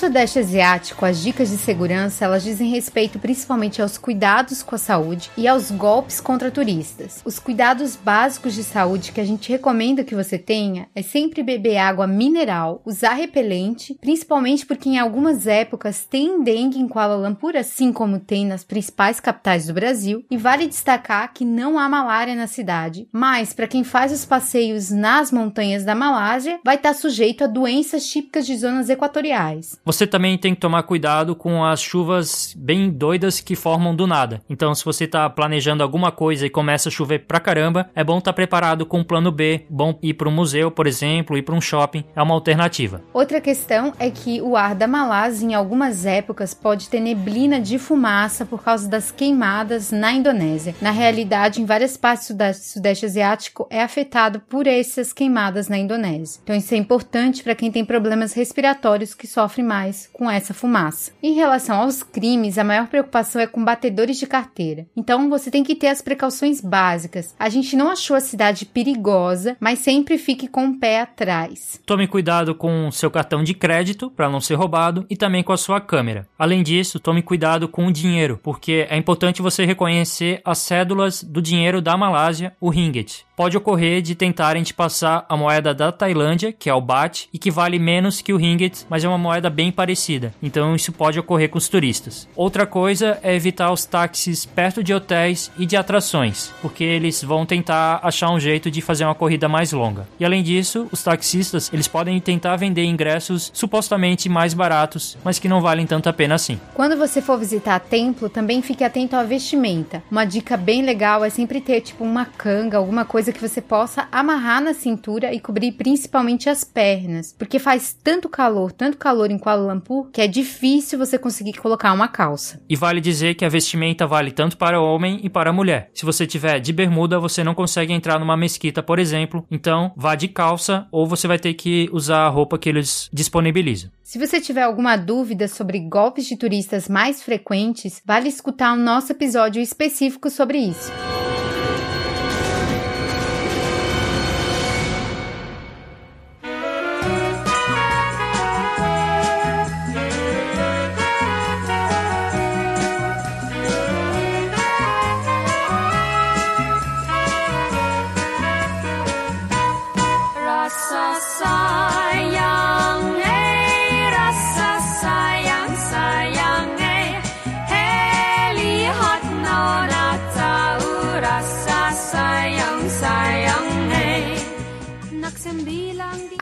[0.07, 5.29] Sudeste Asiático, as dicas de segurança elas dizem respeito principalmente aos cuidados com a saúde
[5.35, 7.21] e aos golpes contra turistas.
[7.25, 11.75] Os cuidados básicos de saúde que a gente recomenda que você tenha é sempre beber
[11.75, 17.91] água mineral, usar repelente, principalmente porque em algumas épocas tem dengue em Kuala Lumpur, assim
[17.91, 22.47] como tem nas principais capitais do Brasil, e vale destacar que não há malária na
[22.47, 27.47] cidade, mas para quem faz os passeios nas montanhas da Malásia, vai estar sujeito a
[27.47, 29.77] doenças típicas de zonas equatoriais.
[29.83, 34.41] Você também tem que tomar cuidado com as chuvas bem doidas que formam do nada.
[34.49, 38.17] Então, se você está planejando alguma coisa e começa a chover pra caramba, é bom
[38.17, 41.41] estar tá preparado com um plano B, bom ir para um museu, por exemplo, ir
[41.41, 43.01] para um shopping, é uma alternativa.
[43.13, 47.79] Outra questão é que o ar da Malásia em algumas épocas pode ter neblina de
[47.79, 50.75] fumaça por causa das queimadas na Indonésia.
[50.81, 56.39] Na realidade, em várias partes do Sudeste Asiático é afetado por essas queimadas na Indonésia.
[56.43, 61.11] Então, isso é importante para quem tem problemas respiratórios que sofrem mais com essa fumaça.
[61.21, 64.85] Em relação aos crimes, a maior preocupação é com batedores de carteira.
[64.95, 67.35] Então você tem que ter as precauções básicas.
[67.39, 71.79] A gente não achou a cidade perigosa, mas sempre fique com o pé atrás.
[71.85, 75.57] Tome cuidado com seu cartão de crédito para não ser roubado e também com a
[75.57, 76.27] sua câmera.
[76.37, 81.41] Além disso, tome cuidado com o dinheiro, porque é importante você reconhecer as cédulas do
[81.41, 83.26] dinheiro da Malásia, o ringgit.
[83.37, 87.37] Pode ocorrer de tentarem te passar a moeda da Tailândia, que é o baht, e
[87.37, 90.33] que vale menos que o ringgit, mas é uma moeda bem parecida.
[90.41, 92.27] Então isso pode ocorrer com os turistas.
[92.35, 97.45] Outra coisa é evitar os táxis perto de hotéis e de atrações, porque eles vão
[97.45, 100.07] tentar achar um jeito de fazer uma corrida mais longa.
[100.19, 105.47] E além disso, os taxistas, eles podem tentar vender ingressos supostamente mais baratos, mas que
[105.47, 106.59] não valem tanto a pena assim.
[106.73, 110.01] Quando você for visitar templo, também fique atento à vestimenta.
[110.09, 114.07] Uma dica bem legal é sempre ter tipo uma canga, alguma coisa que você possa
[114.11, 119.37] amarrar na cintura e cobrir principalmente as pernas, porque faz tanto calor, tanto calor em
[119.37, 122.61] Kuala Lumpur, que é difícil você conseguir colocar uma calça.
[122.69, 125.89] E vale dizer que a vestimenta vale tanto para o homem e para a mulher.
[125.93, 130.15] Se você tiver de bermuda, você não consegue entrar numa mesquita, por exemplo, então vá
[130.15, 133.91] de calça ou você vai ter que usar a roupa que eles disponibilizam.
[134.03, 139.11] Se você tiver alguma dúvida sobre golpes de turistas mais frequentes, vale escutar o nosso
[139.11, 140.91] episódio específico sobre isso.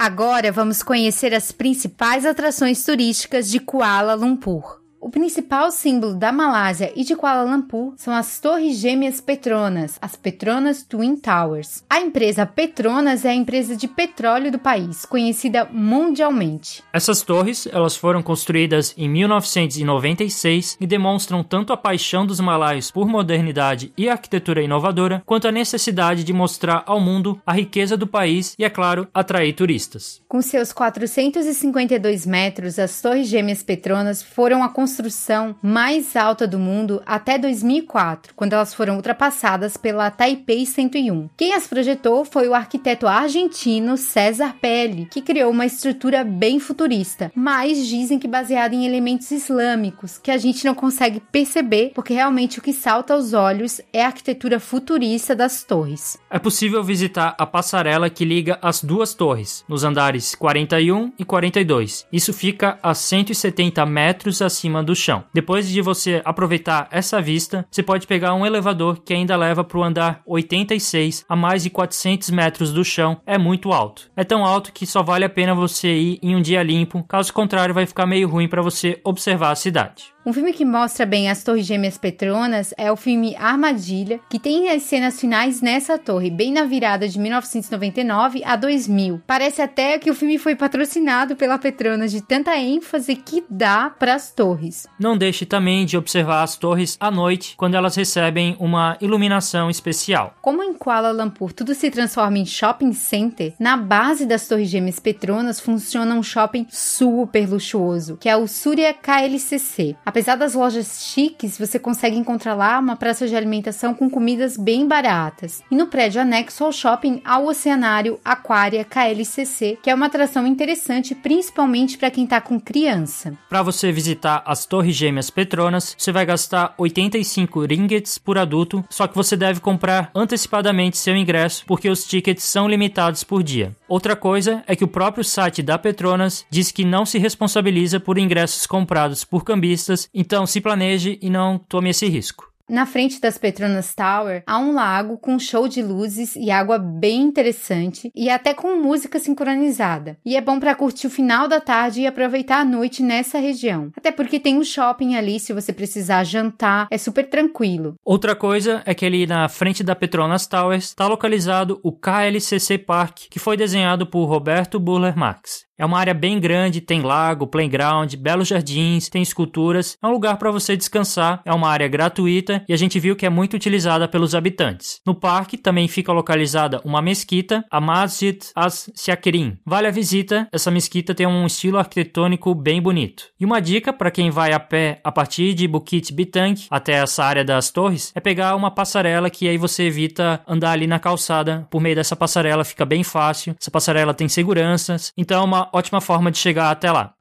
[0.06, 4.85] Agora vamos conhecer as principais atrações turísticas de Kuala Lumpur.
[5.06, 10.16] O principal símbolo da Malásia e de Kuala Lumpur são as Torres Gêmeas Petronas, as
[10.16, 11.84] Petronas Twin Towers.
[11.88, 16.84] A empresa Petronas é a empresa de petróleo do país, conhecida mundialmente.
[16.92, 23.08] Essas torres, elas foram construídas em 1996 e demonstram tanto a paixão dos malaios por
[23.08, 28.56] modernidade e arquitetura inovadora, quanto a necessidade de mostrar ao mundo a riqueza do país
[28.58, 30.20] e, é claro, atrair turistas.
[30.28, 36.58] Com seus 452 metros, as Torres Gêmeas Petronas foram a construção construção mais alta do
[36.58, 41.30] mundo até 2004, quando elas foram ultrapassadas pela Taipei 101.
[41.36, 47.30] Quem as projetou foi o arquiteto argentino César Pelli, que criou uma estrutura bem futurista,
[47.36, 52.60] mas dizem que baseada em elementos islâmicos, que a gente não consegue perceber, porque realmente
[52.60, 56.18] o que salta aos olhos é a arquitetura futurista das torres.
[56.30, 62.08] É possível visitar a passarela que liga as duas torres, nos andares 41 e 42.
[62.14, 65.26] Isso fica a 170 metros acima do chão.
[65.34, 69.78] Depois de você aproveitar essa vista, você pode pegar um elevador que ainda leva para
[69.78, 73.20] o andar 86 a mais de 400 metros do chão.
[73.26, 74.10] É muito alto.
[74.16, 77.34] É tão alto que só vale a pena você ir em um dia limpo, caso
[77.34, 80.15] contrário vai ficar meio ruim para você observar a cidade.
[80.26, 84.72] Um filme que mostra bem as Torres Gêmeas Petronas é o filme Armadilha, que tem
[84.72, 89.22] as cenas finais nessa torre, bem na virada de 1999 a 2000.
[89.28, 94.16] Parece até que o filme foi patrocinado pela Petronas de tanta ênfase que dá para
[94.16, 94.88] as torres.
[95.00, 100.34] Não deixe também de observar as torres à noite, quando elas recebem uma iluminação especial.
[100.42, 105.00] Como em Kuala Lumpur tudo se transforma em shopping center, na base das Torres Gêmeas
[105.00, 109.96] Petronas funciona um shopping super luxuoso, que é o Surya KLCC.
[110.04, 114.56] A Apesar das lojas chiques, você consegue encontrar lá uma praça de alimentação com comidas
[114.56, 115.62] bem baratas.
[115.70, 120.48] E no prédio anexo ao shopping há o Oceanário Aquária KLCC, que é uma atração
[120.48, 123.38] interessante principalmente para quem está com criança.
[123.50, 129.08] Para você visitar as Torres Gêmeas Petronas, você vai gastar 85 ringgits por adulto, só
[129.08, 133.76] que você deve comprar antecipadamente seu ingresso porque os tickets são limitados por dia.
[133.88, 138.18] Outra coisa é que o próprio site da Petronas diz que não se responsabiliza por
[138.18, 142.55] ingressos comprados por cambistas então se planeje e não tome esse risco.
[142.68, 147.22] Na frente das Petronas Tower há um lago com show de luzes e água bem
[147.22, 150.18] interessante e até com música sincronizada.
[150.26, 153.92] E é bom para curtir o final da tarde e aproveitar a noite nessa região.
[153.96, 157.96] Até porque tem um shopping ali se você precisar jantar, é super tranquilo.
[158.04, 163.28] Outra coisa é que ali na frente da Petronas Towers está localizado o KLCC Park,
[163.30, 165.65] que foi desenhado por Roberto Buller Marx.
[165.78, 169.98] É uma área bem grande, tem lago, playground, belos jardins, tem esculturas.
[170.02, 173.26] É um lugar para você descansar, é uma área gratuita e a gente viu que
[173.26, 175.02] é muito utilizada pelos habitantes.
[175.06, 179.58] No parque também fica localizada uma mesquita, a Masjid As-Siakirin.
[179.66, 183.26] Vale a visita, essa mesquita tem um estilo arquitetônico bem bonito.
[183.40, 187.24] E uma dica para quem vai a pé a partir de Bukit Bintang até essa
[187.24, 191.68] área das torres é pegar uma passarela que aí você evita andar ali na calçada.
[191.70, 193.56] Por meio dessa passarela fica bem fácil.
[193.60, 197.14] Essa passarela tem seguranças, então é uma ótima forma de chegar até lá.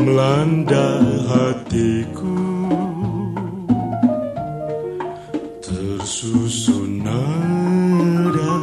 [0.00, 0.96] melanda
[1.30, 2.36] hatiku
[5.60, 8.54] tersusun nada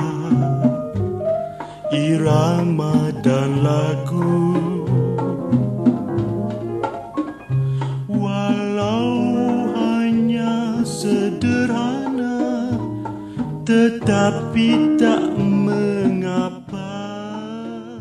[1.93, 4.76] irama dan lagu
[13.67, 15.27] Tetapi tak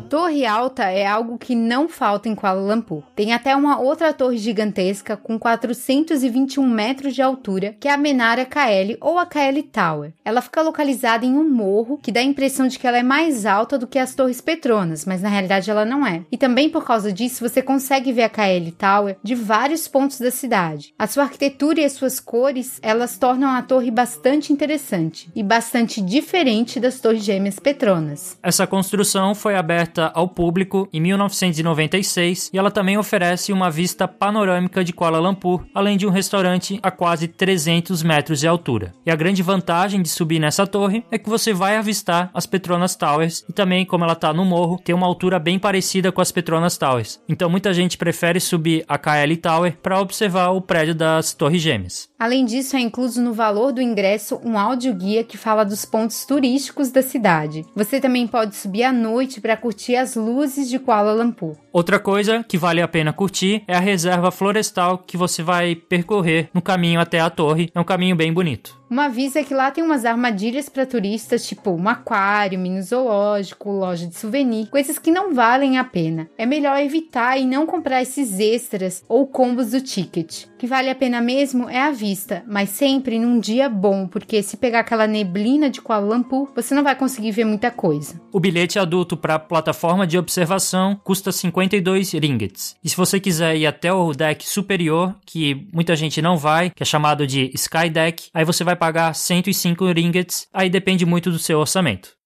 [0.07, 3.03] torre alta é algo que não falta em Kuala Lumpur.
[3.15, 8.45] Tem até uma outra torre gigantesca com 421 metros de altura, que é a Menara
[8.45, 10.13] KL ou a KL Tower.
[10.23, 13.45] Ela fica localizada em um morro que dá a impressão de que ela é mais
[13.45, 16.23] alta do que as Torres Petronas, mas na realidade ela não é.
[16.31, 20.31] E também por causa disso você consegue ver a KL Tower de vários pontos da
[20.31, 20.93] cidade.
[20.97, 26.01] A sua arquitetura e as suas cores, elas tornam a torre bastante interessante e bastante
[26.01, 28.37] diferente das Torres Gêmeas Petronas.
[28.41, 34.07] Essa construção foi aberta ao ao público em 1996 e ela também oferece uma vista
[34.07, 38.93] panorâmica de Kuala Lumpur, além de um restaurante a quase 300 metros de altura.
[39.05, 42.95] E a grande vantagem de subir nessa torre é que você vai avistar as Petronas
[42.95, 46.31] Towers e também, como ela está no morro, tem uma altura bem parecida com as
[46.31, 47.19] Petronas Towers.
[47.29, 52.09] Então muita gente prefere subir a KL Tower para observar o prédio das Torres Gêmeas.
[52.19, 56.91] Além disso, é incluso no valor do ingresso um áudio-guia que fala dos pontos turísticos
[56.91, 57.65] da cidade.
[57.75, 61.55] Você também pode subir à noite para curtir as luzes de Kuala Lumpur.
[61.71, 66.49] Outra coisa que vale a pena curtir é a reserva florestal que você vai percorrer
[66.53, 67.69] no caminho até a torre.
[67.73, 68.77] É um caminho bem bonito.
[68.89, 73.69] Uma avisa é que lá tem umas armadilhas para turistas, tipo um aquário, mini zoológico,
[73.69, 76.29] loja de souvenir, coisas que não valem a pena.
[76.37, 80.45] É melhor evitar e não comprar esses extras ou combos do ticket.
[80.45, 84.41] O que vale a pena mesmo é a vista, mas sempre num dia bom, porque
[84.41, 88.21] se pegar aquela neblina de Kuala Lumpur, você não vai conseguir ver muita coisa.
[88.31, 89.39] O bilhete adulto para a
[89.77, 92.75] plataforma de observação custa 52 ringgits.
[92.83, 96.81] E se você quiser ir até o deck superior, que muita gente não vai, que
[96.81, 101.37] é chamado de Sky Deck, aí você vai pagar 105 ringgits, aí depende muito do
[101.37, 102.17] seu orçamento.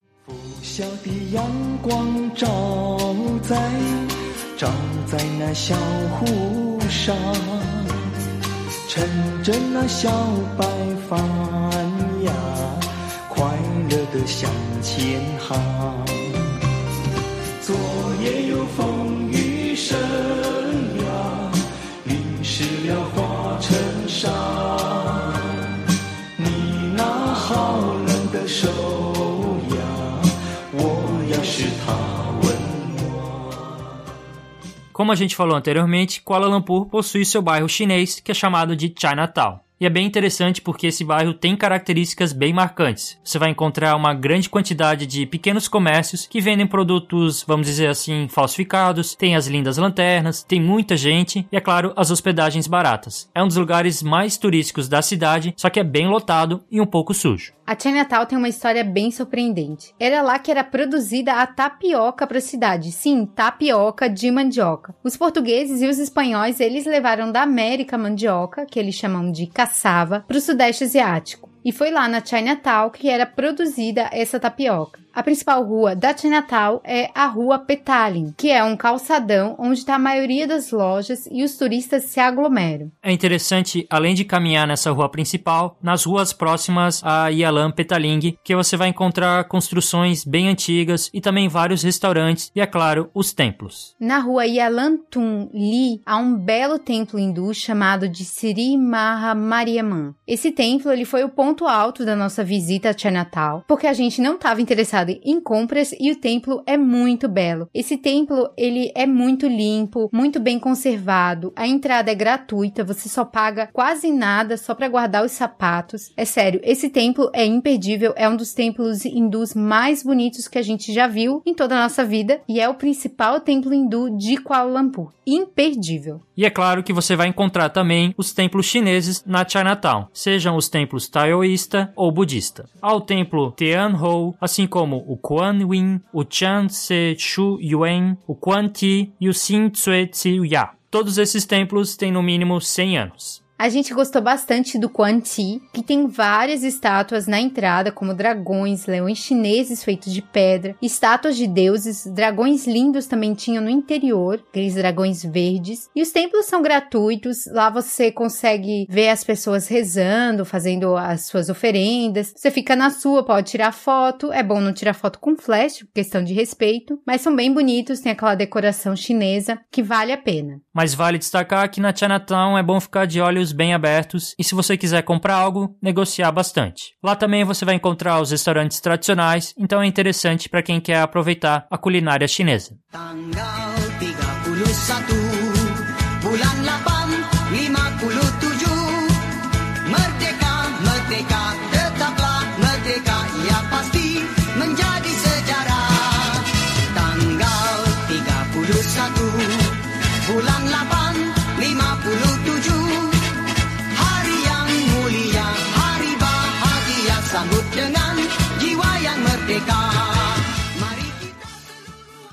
[34.92, 38.94] Como a gente falou anteriormente, Kuala Lumpur possui seu bairro chinês, que é chamado de
[38.96, 39.58] Chinatown.
[39.82, 43.18] E é bem interessante porque esse bairro tem características bem marcantes.
[43.24, 48.28] Você vai encontrar uma grande quantidade de pequenos comércios que vendem produtos, vamos dizer assim,
[48.28, 53.28] falsificados, tem as lindas lanternas, tem muita gente e, é claro, as hospedagens baratas.
[53.34, 56.86] É um dos lugares mais turísticos da cidade, só que é bem lotado e um
[56.86, 57.52] pouco sujo.
[57.72, 59.94] A Chinatown tem uma história bem surpreendente.
[59.98, 62.92] Era lá que era produzida a tapioca para a cidade.
[62.92, 64.94] Sim, tapioca de mandioca.
[65.02, 70.22] Os portugueses e os espanhóis, eles levaram da América mandioca, que eles chamam de caçava,
[70.28, 71.48] para o sudeste asiático.
[71.64, 75.00] E foi lá na Chinatown que era produzida essa tapioca.
[75.14, 79.96] A principal rua da Chinatown é a Rua Petaling, que é um calçadão onde está
[79.96, 82.90] a maioria das lojas e os turistas se aglomeram.
[83.02, 88.56] É interessante, além de caminhar nessa rua principal, nas ruas próximas a Yalan Petaling, que
[88.56, 93.94] você vai encontrar construções bem antigas e também vários restaurantes e, é claro, os templos.
[94.00, 100.14] Na rua Yalan Tun Li há um belo templo hindu chamado de Sri Maha Mariamman.
[100.26, 104.18] Esse templo ele foi o ponto alto da nossa visita a Chinatown, porque a gente
[104.22, 107.68] não estava interessado em compras e o templo é muito belo.
[107.74, 111.52] Esse templo, ele é muito limpo, muito bem conservado.
[111.56, 116.12] A entrada é gratuita, você só paga quase nada só para guardar os sapatos.
[116.16, 120.62] É sério, esse templo é imperdível, é um dos templos hindus mais bonitos que a
[120.62, 124.36] gente já viu em toda a nossa vida e é o principal templo hindu de
[124.36, 125.12] Kuala Lumpur.
[125.26, 126.20] Imperdível.
[126.36, 130.68] E é claro que você vai encontrar também os templos chineses na Chinatown, sejam os
[130.68, 132.68] templos taoísta ou budista.
[132.80, 138.18] Há o templo Tianhou, assim como como o Quan Yin, o Chan Se Shu Yuan,
[138.26, 140.74] o Quan Ti e o Xin Tsue Tzu Ya.
[140.90, 143.41] Todos esses templos têm no mínimo 100 anos.
[143.62, 148.86] A gente gostou bastante do Quan Ti, que tem várias estátuas na entrada, como dragões,
[148.86, 154.74] leões chineses feitos de pedra, estátuas de deuses, dragões lindos também tinham no interior, aqueles
[154.74, 155.88] dragões verdes.
[155.94, 161.48] E os templos são gratuitos, lá você consegue ver as pessoas rezando, fazendo as suas
[161.48, 162.34] oferendas.
[162.36, 164.32] Você fica na sua, pode tirar foto.
[164.32, 168.10] É bom não tirar foto com flash, questão de respeito, mas são bem bonitos, tem
[168.10, 170.60] aquela decoração chinesa que vale a pena.
[170.74, 174.54] Mas vale destacar que na Chinatown é bom ficar de olhos bem abertos e se
[174.54, 176.94] você quiser comprar algo, negociar bastante.
[177.02, 181.66] Lá também você vai encontrar os restaurantes tradicionais, então é interessante para quem quer aproveitar
[181.70, 182.76] a culinária chinesa.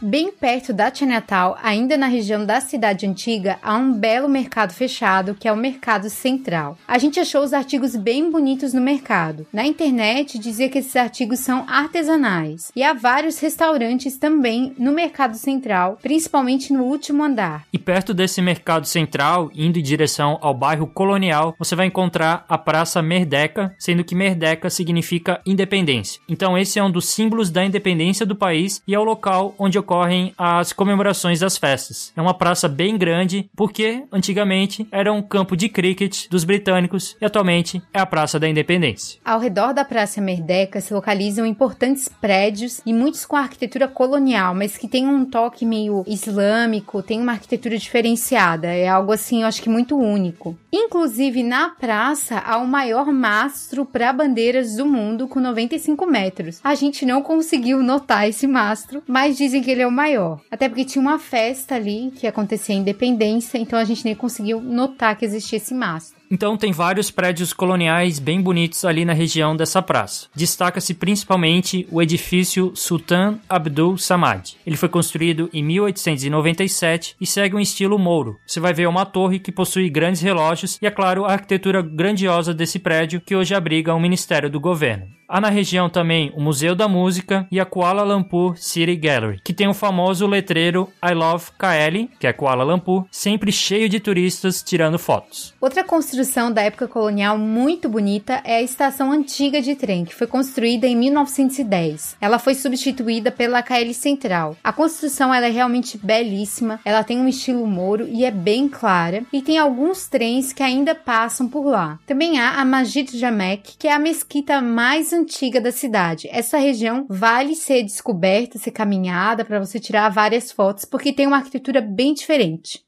[0.10, 5.36] Bem perto da Chinatown, ainda na região da cidade antiga, há um belo mercado fechado,
[5.36, 6.80] que é o Mercado Central.
[6.88, 9.46] A gente achou os artigos bem bonitos no mercado.
[9.54, 12.72] Na internet dizia que esses artigos são artesanais.
[12.76, 17.68] E há vários restaurantes também no Mercado Central, principalmente no último andar.
[17.72, 22.58] E perto desse mercado central, indo em direção ao bairro colonial, você vai encontrar a
[22.58, 26.20] Praça Merdeka, sendo que Merdeka significa independência.
[26.28, 29.78] Então esse é um dos símbolos da independência do país e é o local onde
[30.00, 32.14] ocorrem as comemorações das festas.
[32.16, 37.26] É uma praça bem grande, porque antigamente era um campo de cricket dos britânicos e
[37.26, 39.20] atualmente é a Praça da Independência.
[39.26, 44.78] Ao redor da Praça Merdeka se localizam importantes prédios e muitos com arquitetura colonial, mas
[44.78, 48.68] que tem um toque meio islâmico, tem uma arquitetura diferenciada.
[48.68, 50.58] É algo assim, eu acho que muito único.
[50.72, 56.60] Inclusive, na praça há o maior mastro para bandeiras do mundo com 95 metros.
[56.64, 60.40] A gente não conseguiu notar esse mastro, mas dizem que ele é o maior.
[60.50, 64.62] Até porque tinha uma festa ali que acontecia em Independência, então a gente nem conseguiu
[64.62, 66.20] notar que existia esse mastro.
[66.32, 70.28] Então tem vários prédios coloniais bem bonitos ali na região dessa praça.
[70.36, 74.56] Destaca-se principalmente o edifício Sultan Abdul Samad.
[74.66, 78.38] Ele foi construído em 1897 e segue um estilo mouro.
[78.46, 82.54] Você vai ver uma torre que possui grandes relógios e, é claro, a arquitetura grandiosa
[82.54, 85.19] desse prédio que hoje abriga o Ministério do Governo.
[85.32, 89.54] Há na região também o Museu da Música e a Kuala Lumpur City Gallery, que
[89.54, 94.64] tem o famoso letreiro I Love KL, que é Kuala Lumpur, sempre cheio de turistas
[94.64, 95.54] tirando fotos.
[95.62, 100.26] Outra construção da época colonial muito bonita é a estação antiga de trem, que foi
[100.26, 102.18] construída em 1910.
[102.20, 104.58] Ela foi substituída pela KL Central.
[104.64, 109.22] A construção ela é realmente belíssima, ela tem um estilo mouro e é bem clara,
[109.32, 112.00] e tem alguns trens que ainda passam por lá.
[112.08, 116.28] Também há a Masjid Jamek, que é a mesquita mais antiga da cidade.
[116.32, 121.38] Essa região vale ser descoberta, ser caminhada para você tirar várias fotos, porque tem uma
[121.38, 122.84] arquitetura bem diferente.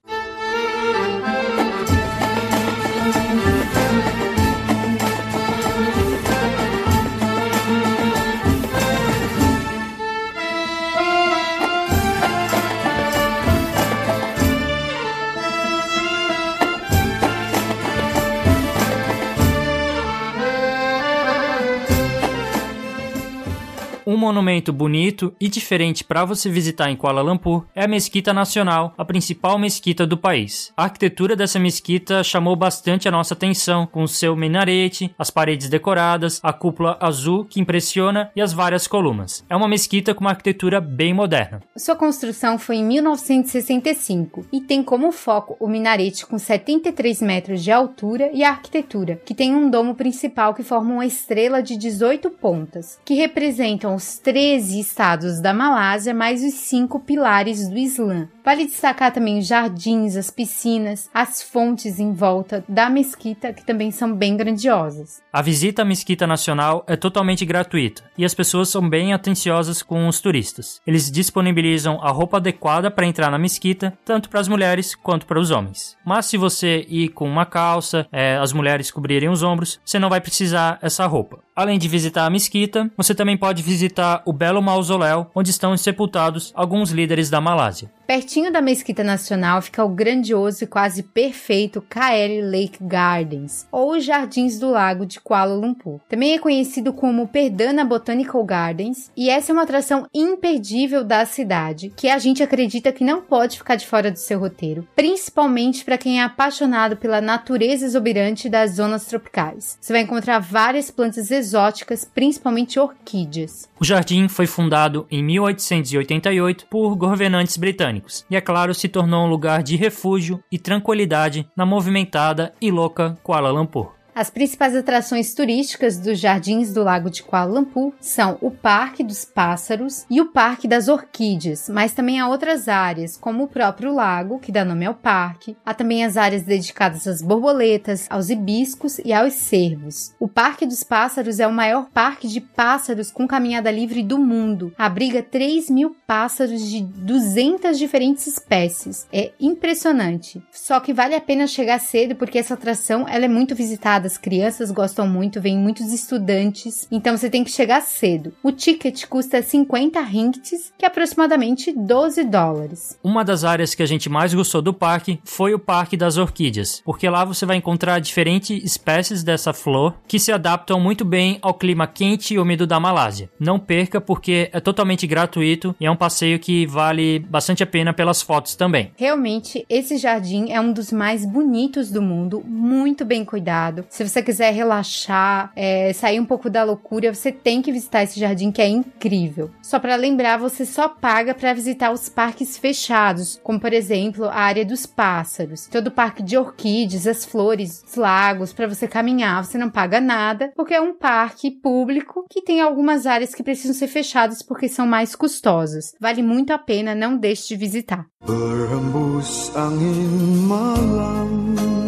[24.22, 29.04] Monumento bonito e diferente para você visitar em Kuala Lumpur é a Mesquita Nacional, a
[29.04, 30.72] principal mesquita do país.
[30.78, 36.40] A arquitetura dessa mesquita chamou bastante a nossa atenção, com seu minarete, as paredes decoradas,
[36.44, 39.44] a cúpula azul que impressiona e as várias colunas.
[39.50, 41.64] É uma mesquita com uma arquitetura bem moderna.
[41.76, 47.72] Sua construção foi em 1965 e tem como foco o minarete com 73 metros de
[47.72, 52.30] altura e a arquitetura, que tem um domo principal que forma uma estrela de 18
[52.30, 58.28] pontas, que representam os 13 estados da Malásia mais os cinco pilares do Islã.
[58.44, 63.92] Vale destacar também os jardins, as piscinas, as fontes em volta da mesquita, que também
[63.92, 65.22] são bem grandiosas.
[65.32, 70.08] A visita à Mesquita Nacional é totalmente gratuita e as pessoas são bem atenciosas com
[70.08, 70.82] os turistas.
[70.86, 75.40] Eles disponibilizam a roupa adequada para entrar na mesquita, tanto para as mulheres quanto para
[75.40, 75.96] os homens.
[76.06, 80.10] Mas se você ir com uma calça, é, as mulheres cobrirem os ombros, você não
[80.10, 81.40] vai precisar essa roupa.
[81.62, 86.52] Além de visitar a mesquita, você também pode visitar o belo mausoléu onde estão sepultados
[86.56, 87.92] alguns líderes da Malásia.
[88.12, 94.60] Pertinho da Mesquita Nacional fica o grandioso e quase perfeito KL Lake Gardens, ou Jardins
[94.60, 96.02] do Lago de Kuala Lumpur.
[96.10, 101.94] Também é conhecido como Perdana Botanical Gardens, e essa é uma atração imperdível da cidade,
[101.96, 105.98] que a gente acredita que não pode ficar de fora do seu roteiro, principalmente para
[105.98, 109.78] quem é apaixonado pela natureza exuberante das zonas tropicais.
[109.80, 113.70] Você vai encontrar várias plantas exóticas, principalmente orquídeas.
[113.80, 119.30] O jardim foi fundado em 1888 por governantes britânicos e, é claro, se tornou um
[119.30, 124.01] lugar de refúgio e tranquilidade na movimentada e louca Kuala Lumpur.
[124.22, 129.26] As principais atrações turísticas dos jardins do Lago de Kuala Lumpur são o Parque dos
[129.26, 134.38] Pássaros e o Parque das Orquídeas, mas também há outras áreas, como o próprio lago,
[134.38, 135.58] que dá nome ao parque.
[135.66, 140.14] Há também as áreas dedicadas às borboletas, aos hibiscos e aos cervos.
[140.20, 144.72] O Parque dos Pássaros é o maior parque de pássaros com caminhada livre do mundo.
[144.78, 149.08] Abriga 3 mil pássaros de 200 diferentes espécies.
[149.12, 150.40] É impressionante.
[150.52, 154.11] Só que vale a pena chegar cedo porque essa atração ela é muito visitada.
[154.12, 156.86] As crianças gostam muito, vem muitos estudantes.
[156.92, 158.34] Então você tem que chegar cedo.
[158.44, 163.00] O ticket custa 50 ringgits, que é aproximadamente 12 dólares.
[163.02, 166.82] Uma das áreas que a gente mais gostou do parque foi o Parque das Orquídeas,
[166.84, 171.54] porque lá você vai encontrar diferentes espécies dessa flor que se adaptam muito bem ao
[171.54, 173.30] clima quente e úmido da Malásia.
[173.40, 177.94] Não perca porque é totalmente gratuito e é um passeio que vale bastante a pena
[177.94, 178.92] pelas fotos também.
[178.98, 183.86] Realmente, esse jardim é um dos mais bonitos do mundo, muito bem cuidado.
[183.92, 188.18] Se você quiser relaxar, é, sair um pouco da loucura, você tem que visitar esse
[188.18, 189.52] jardim que é incrível.
[189.62, 194.36] Só para lembrar, você só paga para visitar os parques fechados, como por exemplo a
[194.36, 199.44] área dos pássaros, todo o parque de orquídeas, as flores, os lagos, para você caminhar,
[199.44, 203.76] você não paga nada, porque é um parque público que tem algumas áreas que precisam
[203.76, 205.94] ser fechadas porque são mais custosas.
[206.00, 208.06] Vale muito a pena, não deixe de visitar.
[208.26, 211.81] Berhembus angin malam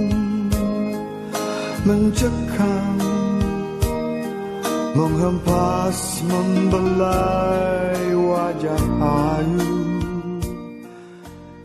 [1.83, 2.95] Mencekam
[4.95, 9.82] Menghempas membelai wajah ayu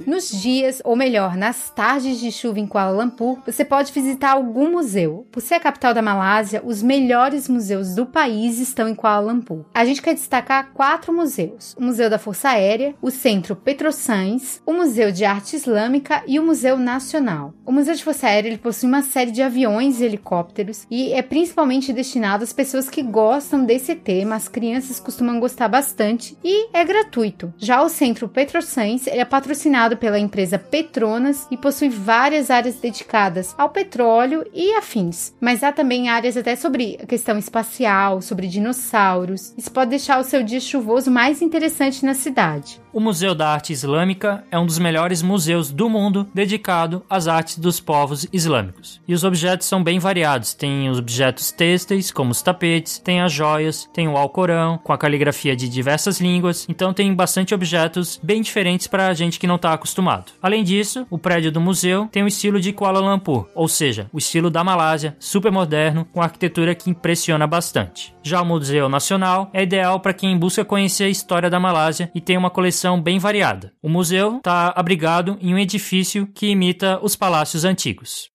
[0.09, 4.73] Nos dias, ou melhor, nas tardes de chuva em Kuala Lumpur, você pode visitar algum
[4.73, 5.27] museu.
[5.31, 9.67] Por ser a capital da Malásia, os melhores museus do país estão em Kuala Lumpur.
[9.75, 14.73] A gente quer destacar quatro museus: o Museu da Força Aérea, o Centro Petrossães, o
[14.73, 17.53] Museu de Arte Islâmica e o Museu Nacional.
[17.67, 21.21] O Museu de Força Aérea ele possui uma série de aviões e helicópteros e é
[21.21, 24.37] principalmente destinado às pessoas que gostam desse tema.
[24.37, 27.53] As crianças costumam gostar bastante e é gratuito.
[27.59, 33.55] Já o Centro Petrossães ele é patrocinado pela empresa Petronas e possui várias áreas dedicadas
[33.59, 35.35] ao petróleo e afins.
[35.41, 39.53] Mas há também áreas até sobre a questão espacial, sobre dinossauros.
[39.59, 42.81] Isso pode deixar o seu dia chuvoso mais interessante na cidade.
[42.99, 47.57] O Museu da Arte Islâmica é um dos melhores museus do mundo dedicado às artes
[47.57, 49.01] dos povos islâmicos.
[49.07, 50.53] E os objetos são bem variados.
[50.53, 54.99] Tem os objetos têxteis, como os tapetes, tem as joias, tem o Alcorão, com a
[54.99, 56.67] caligrafia de diversas línguas.
[56.69, 60.33] Então tem bastante objetos bem diferentes para a gente que não está acostumado.
[60.43, 64.19] Além disso, o prédio do museu tem o estilo de Kuala Lumpur, ou seja, o
[64.19, 68.13] estilo da Malásia, super moderno, com arquitetura que impressiona bastante.
[68.25, 72.21] Já o Museu Nacional é ideal para quem busca conhecer a história da Malásia e
[72.21, 73.73] tem uma coleção bem variada.
[73.83, 78.31] O museu está abrigado em um edifício que imita os palácios antigos.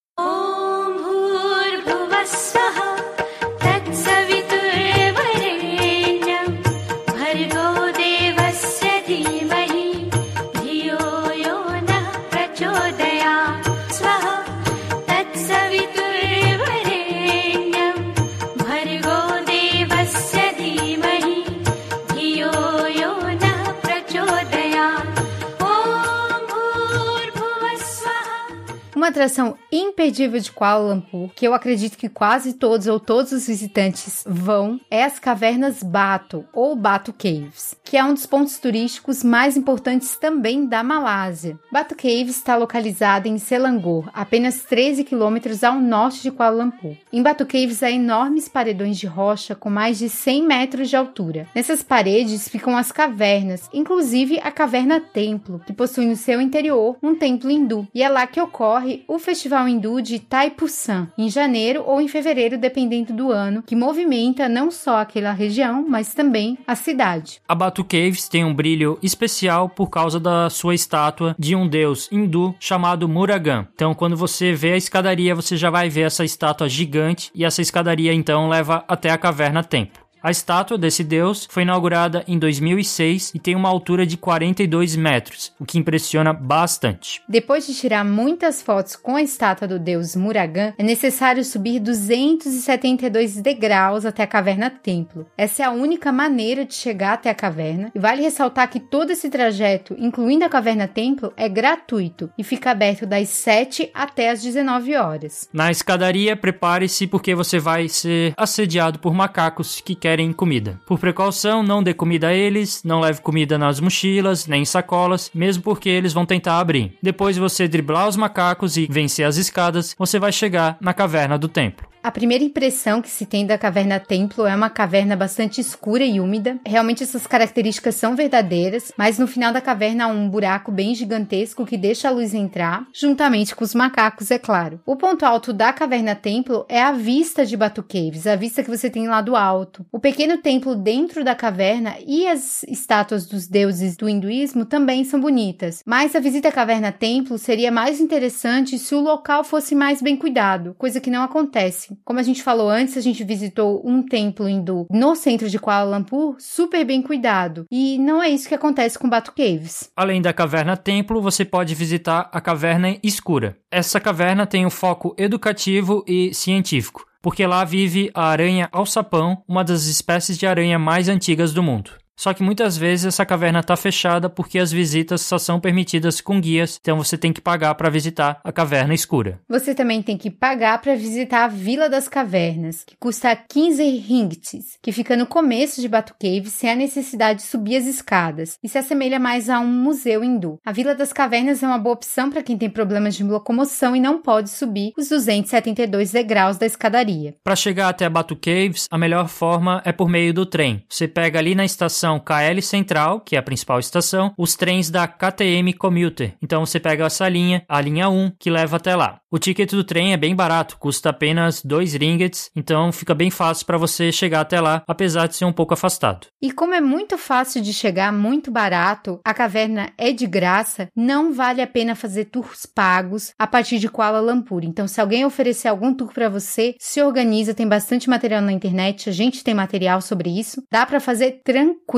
[29.13, 34.23] Atração imperdível de Kuala Lumpur, que eu acredito que quase todos ou todos os visitantes
[34.27, 39.55] vão, é as cavernas Batu, ou Batu Caves, que é um dos pontos turísticos mais
[39.55, 41.59] importantes também da Malásia.
[41.71, 46.95] Batu Caves está localizada em Selangor, apenas 13 quilômetros ao norte de Kuala Lumpur.
[47.11, 51.47] Em Batu Caves há enormes paredões de rocha com mais de 100 metros de altura.
[51.53, 57.13] Nessas paredes ficam as cavernas, inclusive a caverna Templo, que possui no seu interior um
[57.13, 62.01] templo hindu, e é lá que ocorre o Festival Hindu de Thaipusam, em janeiro ou
[62.01, 67.41] em fevereiro, dependendo do ano, que movimenta não só aquela região, mas também a cidade.
[67.47, 72.09] A Batu Caves tem um brilho especial por causa da sua estátua de um deus
[72.11, 73.67] hindu chamado Murugan.
[73.73, 77.61] Então, quando você vê a escadaria, você já vai ver essa estátua gigante e essa
[77.61, 80.02] escadaria então leva até a caverna Templo.
[80.23, 85.51] A estátua desse deus foi inaugurada em 2006 e tem uma altura de 42 metros,
[85.59, 87.21] o que impressiona bastante.
[87.27, 93.41] Depois de tirar muitas fotos com a estátua do deus Murugan, é necessário subir 272
[93.41, 95.25] degraus até a caverna templo.
[95.37, 99.11] Essa é a única maneira de chegar até a caverna, e vale ressaltar que todo
[99.11, 104.41] esse trajeto, incluindo a caverna templo, é gratuito e fica aberto das 7 até as
[104.41, 105.49] 19 horas.
[105.51, 110.79] Na escadaria, prepare-se porque você vai ser assediado por macacos que querem querem comida.
[110.85, 115.31] Por precaução, não dê comida a eles, não leve comida nas mochilas, nem em sacolas,
[115.33, 116.95] mesmo porque eles vão tentar abrir.
[117.01, 121.35] Depois de você driblar os macacos e vencer as escadas, você vai chegar na caverna
[121.35, 121.93] do templo.
[122.03, 126.19] A primeira impressão que se tem da caverna templo é uma caverna bastante escura e
[126.19, 126.59] úmida.
[126.67, 131.65] Realmente essas características são verdadeiras, mas no final da caverna há um buraco bem gigantesco
[131.65, 134.81] que deixa a luz entrar, juntamente com os macacos, é claro.
[134.85, 138.69] O ponto alto da caverna templo é a vista de Batu Caves, a vista que
[138.69, 139.85] você tem lá do alto.
[139.89, 145.17] O pequeno templo dentro da caverna e as estátuas dos deuses do hinduísmo também são
[145.17, 150.01] bonitas, mas a visita à caverna templo seria mais interessante se o local fosse mais
[150.01, 151.97] bem cuidado, coisa que não acontece.
[152.03, 155.97] Como a gente falou antes, a gente visitou um templo hindu no centro de Kuala
[155.97, 157.65] Lumpur, super bem cuidado.
[157.71, 159.89] E não é isso que acontece com Batu Caves.
[159.95, 163.57] Além da caverna templo, você pode visitar a caverna escura.
[163.71, 169.63] Essa caverna tem um foco educativo e científico, porque lá vive a aranha alçapão, uma
[169.63, 172.02] das espécies de aranha mais antigas do mundo.
[172.15, 176.39] Só que muitas vezes essa caverna está fechada porque as visitas só são permitidas com
[176.39, 179.39] guias, então você tem que pagar para visitar a caverna escura.
[179.49, 184.77] Você também tem que pagar para visitar a Vila das Cavernas, que custa 15 ringgits,
[184.81, 188.69] que fica no começo de Batu Cave sem a necessidade de subir as escadas e
[188.69, 190.59] se assemelha mais a um museu hindu.
[190.65, 193.99] A Vila das Cavernas é uma boa opção para quem tem problemas de locomoção e
[193.99, 197.35] não pode subir os 272 degraus da escadaria.
[197.43, 200.83] Para chegar até Batu Caves, a melhor forma é por meio do trem.
[200.87, 205.07] Você pega ali na estação KL Central, que é a principal estação, os trens da
[205.07, 206.35] KTM Commuter.
[206.41, 209.19] Então você pega essa linha, a linha 1, que leva até lá.
[209.31, 213.65] O ticket do trem é bem barato, custa apenas 2 ringgits, então fica bem fácil
[213.65, 216.27] para você chegar até lá, apesar de ser um pouco afastado.
[216.39, 221.33] E como é muito fácil de chegar, muito barato, a caverna é de graça, não
[221.33, 224.63] vale a pena fazer tours pagos a partir de Kuala Lumpur.
[224.63, 229.09] Então, se alguém oferecer algum tour para você, se organiza, tem bastante material na internet,
[229.09, 231.92] a gente tem material sobre isso, dá para fazer tranquilo.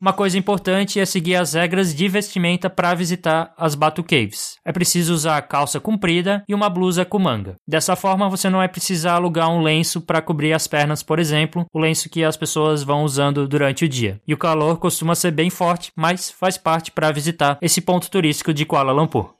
[0.00, 4.56] Uma coisa importante é seguir as regras de vestimenta para visitar as Batu Caves.
[4.64, 7.54] É preciso usar calça comprida e uma blusa com manga.
[7.66, 11.64] Dessa forma, você não vai precisar alugar um lenço para cobrir as pernas, por exemplo,
[11.72, 14.20] o lenço que as pessoas vão usando durante o dia.
[14.26, 18.52] E o calor costuma ser bem forte, mas faz parte para visitar esse ponto turístico
[18.52, 19.35] de Kuala Lumpur.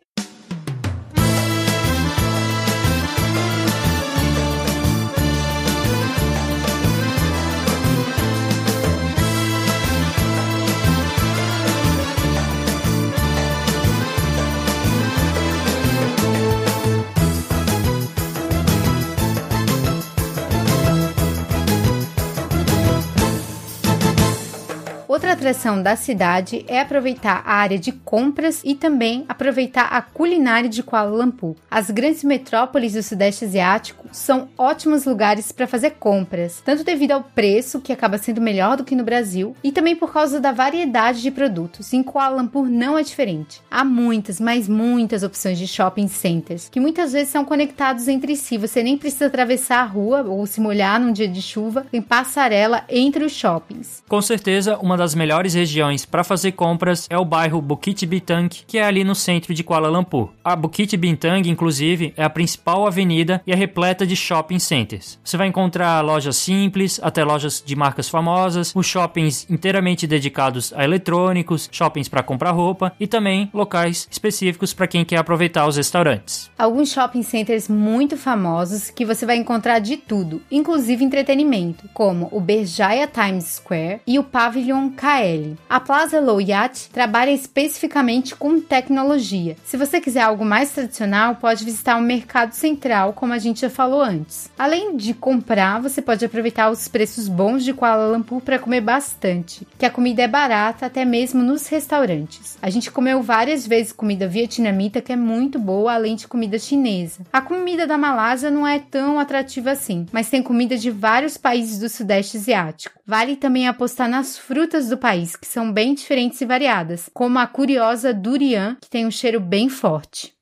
[25.47, 30.83] Atração da cidade é aproveitar a área de compras e também aproveitar a culinária de
[30.83, 31.55] Kuala Lumpur.
[31.71, 37.23] As grandes metrópoles do Sudeste Asiático são ótimos lugares para fazer compras, tanto devido ao
[37.23, 41.21] preço, que acaba sendo melhor do que no Brasil, e também por causa da variedade
[41.21, 41.93] de produtos.
[41.93, 43.61] Em Kuala Lumpur não é diferente.
[43.71, 48.57] Há muitas, mas muitas opções de shopping centers, que muitas vezes são conectados entre si.
[48.57, 52.85] Você nem precisa atravessar a rua ou se molhar num dia de chuva, tem passarela
[52.89, 54.03] entre os shoppings.
[54.09, 58.79] Com certeza, uma das melhores regiões para fazer compras é o bairro Bukit Bintang, que
[58.79, 60.31] é ali no centro de Kuala Lumpur.
[60.43, 65.19] A Bukit Bintang, inclusive, é a principal avenida e é repleta de shopping centers.
[65.25, 70.85] Você vai encontrar lojas simples, até lojas de marcas famosas, os shoppings inteiramente dedicados a
[70.85, 76.51] eletrônicos, shoppings para comprar roupa e também locais específicos para quem quer aproveitar os restaurantes.
[76.59, 82.41] Alguns shopping centers muito famosos que você vai encontrar de tudo, inclusive entretenimento, como o
[82.41, 85.57] Berjaya Times Square e o Pavilion KL.
[85.69, 89.57] A Plaza Low Yacht trabalha especificamente com tecnologia.
[89.65, 93.71] Se você quiser algo mais tradicional, pode visitar o Mercado Central, como a gente já
[93.71, 94.51] falou antes.
[94.59, 99.67] Além de comprar, você pode aproveitar os preços bons de Kuala Lumpur para comer bastante,
[99.79, 102.57] que a comida é barata até mesmo nos restaurantes.
[102.61, 107.23] A gente comeu várias vezes comida vietnamita que é muito boa, além de comida chinesa.
[107.33, 111.79] A comida da Malásia não é tão atrativa assim, mas tem comida de vários países
[111.79, 113.01] do Sudeste Asiático.
[113.07, 117.47] Vale também apostar nas frutas do país, que são bem diferentes e variadas, como a
[117.47, 120.35] curiosa durian, que tem um cheiro bem forte.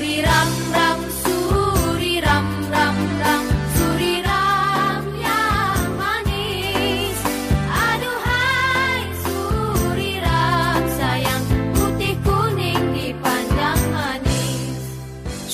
[0.00, 0.22] Suri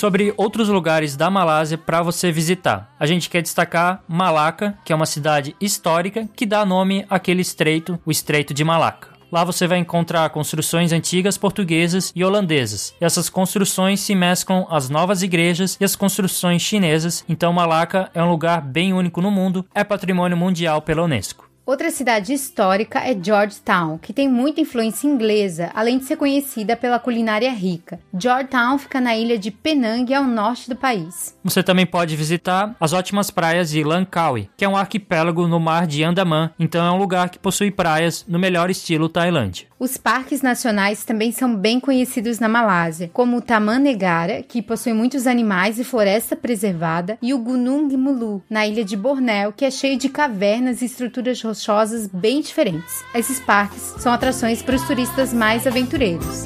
[0.07, 4.97] Sobre outros lugares da Malásia para você visitar, a gente quer destacar Malacca, que é
[4.97, 9.09] uma cidade histórica que dá nome àquele estreito, o Estreito de Malaca.
[9.33, 12.95] Lá você vai encontrar construções antigas portuguesas e holandesas.
[13.01, 17.25] E essas construções se mesclam às novas igrejas e as construções chinesas.
[17.29, 21.51] Então Malaca é um lugar bem único no mundo, é patrimônio mundial pela Unesco.
[21.67, 27.01] Outra cidade histórica é Georgetown, que tem muita influência inglesa, além de ser conhecida pela
[27.01, 27.99] culinária rica.
[28.17, 31.37] Georgetown fica na ilha de Penang, ao norte do país.
[31.43, 35.89] Você também pode visitar as ótimas praias de Langkawi, que é um arquipélago no mar
[35.89, 39.67] de Andaman, então é um lugar que possui praias no melhor estilo Tailândia.
[39.79, 44.95] Os parques nacionais também são bem conhecidos na Malásia, como o Taman Negara, que possui
[44.95, 49.71] muitos animais e floresta preservada, e o Gunung Mulu, na ilha de Bornéu, que é
[49.71, 53.05] cheio de cavernas e estruturas rochosas bem diferentes.
[53.15, 56.45] Esses parques são atrações para os turistas mais aventureiros.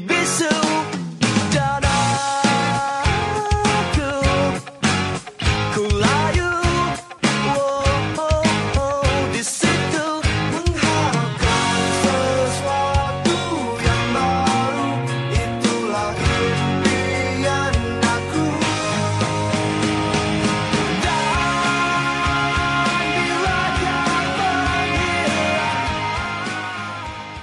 [0.00, 1.03] Bisu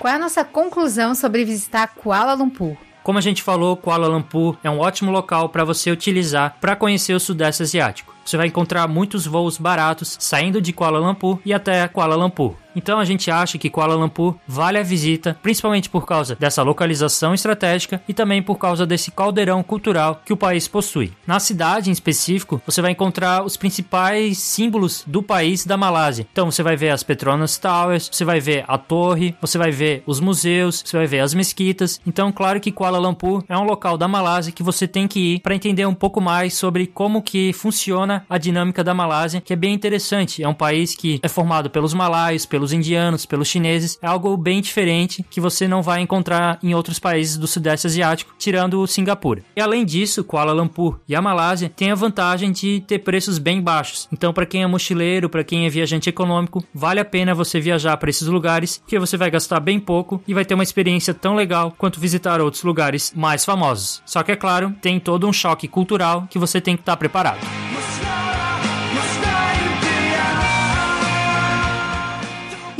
[0.01, 2.75] Qual é a nossa conclusão sobre visitar Kuala Lumpur?
[3.03, 7.13] Como a gente falou, Kuala Lumpur é um ótimo local para você utilizar para conhecer
[7.13, 8.11] o Sudeste Asiático.
[8.25, 12.55] Você vai encontrar muitos voos baratos saindo de Kuala Lumpur e até Kuala Lumpur.
[12.75, 17.33] Então a gente acha que Kuala Lumpur vale a visita, principalmente por causa dessa localização
[17.33, 21.13] estratégica e também por causa desse caldeirão cultural que o país possui.
[21.25, 26.27] Na cidade em específico, você vai encontrar os principais símbolos do país da Malásia.
[26.31, 30.03] Então você vai ver as Petronas Towers, você vai ver a torre, você vai ver
[30.05, 31.99] os museus, você vai ver as mesquitas.
[32.05, 35.39] Então, claro que Kuala Lumpur é um local da Malásia que você tem que ir
[35.39, 39.55] para entender um pouco mais sobre como que funciona a dinâmica da Malásia, que é
[39.55, 40.43] bem interessante.
[40.43, 43.97] É um país que é formado pelos malaios, pelos indianos, pelos chineses.
[44.01, 48.33] É algo bem diferente que você não vai encontrar em outros países do Sudeste Asiático,
[48.37, 49.43] tirando o Singapura.
[49.55, 53.61] E além disso, Kuala Lumpur e a Malásia têm a vantagem de ter preços bem
[53.61, 54.07] baixos.
[54.11, 57.97] Então, para quem é mochileiro, para quem é viajante econômico, vale a pena você viajar
[57.97, 61.35] para esses lugares, porque você vai gastar bem pouco e vai ter uma experiência tão
[61.35, 64.01] legal quanto visitar outros lugares mais famosos.
[64.05, 67.39] Só que é claro, tem todo um choque cultural que você tem que estar preparado.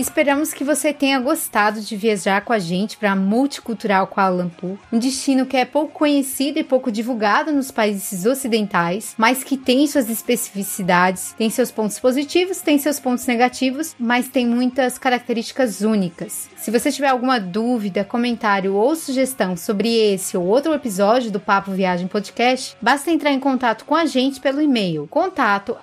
[0.02, 4.76] Esperamos que você tenha gostado de viajar com a gente para a multicultural Kuala Lumpur,
[4.92, 9.86] um destino que é pouco conhecido e pouco divulgado nos países ocidentais, mas que tem
[9.86, 16.50] suas especificidades, tem seus pontos positivos, tem seus pontos negativos, mas tem muitas características únicas.
[16.62, 21.72] Se você tiver alguma dúvida, comentário ou sugestão sobre esse ou outro episódio do Papo
[21.72, 25.76] Viagem Podcast, basta entrar em contato com a gente pelo e-mail contato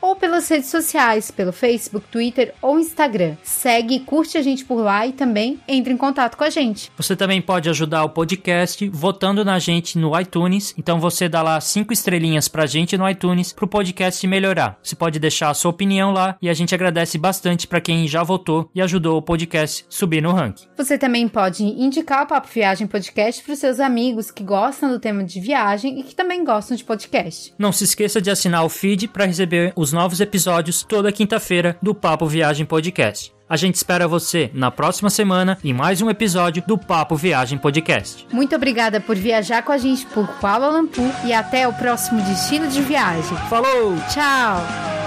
[0.00, 3.34] ou pelas redes sociais, pelo Facebook, Twitter ou Instagram.
[3.42, 6.92] Segue curte a gente por lá e também entre em contato com a gente.
[6.96, 10.72] Você também pode ajudar o podcast votando na gente no iTunes.
[10.78, 14.78] Então você dá lá cinco estrelinhas pra gente no iTunes pro podcast melhorar.
[14.84, 18.22] Você pode deixar a sua opinião lá e a gente agradece bastante para quem já
[18.22, 20.66] votou e ajudou o podcast subir no ranking.
[20.76, 25.00] Você também pode indicar o Papo Viagem Podcast para os seus amigos que gostam do
[25.00, 27.54] tema de viagem e que também gostam de podcast.
[27.58, 31.94] Não se esqueça de assinar o feed para receber os novos episódios toda quinta-feira do
[31.94, 33.32] Papo Viagem Podcast.
[33.48, 38.26] A gente espera você na próxima semana em mais um episódio do Papo Viagem Podcast.
[38.30, 42.68] Muito obrigada por viajar com a gente por Kuala Lumpur e até o próximo destino
[42.68, 43.38] de viagem.
[43.48, 43.96] Falou!
[44.10, 44.97] Tchau!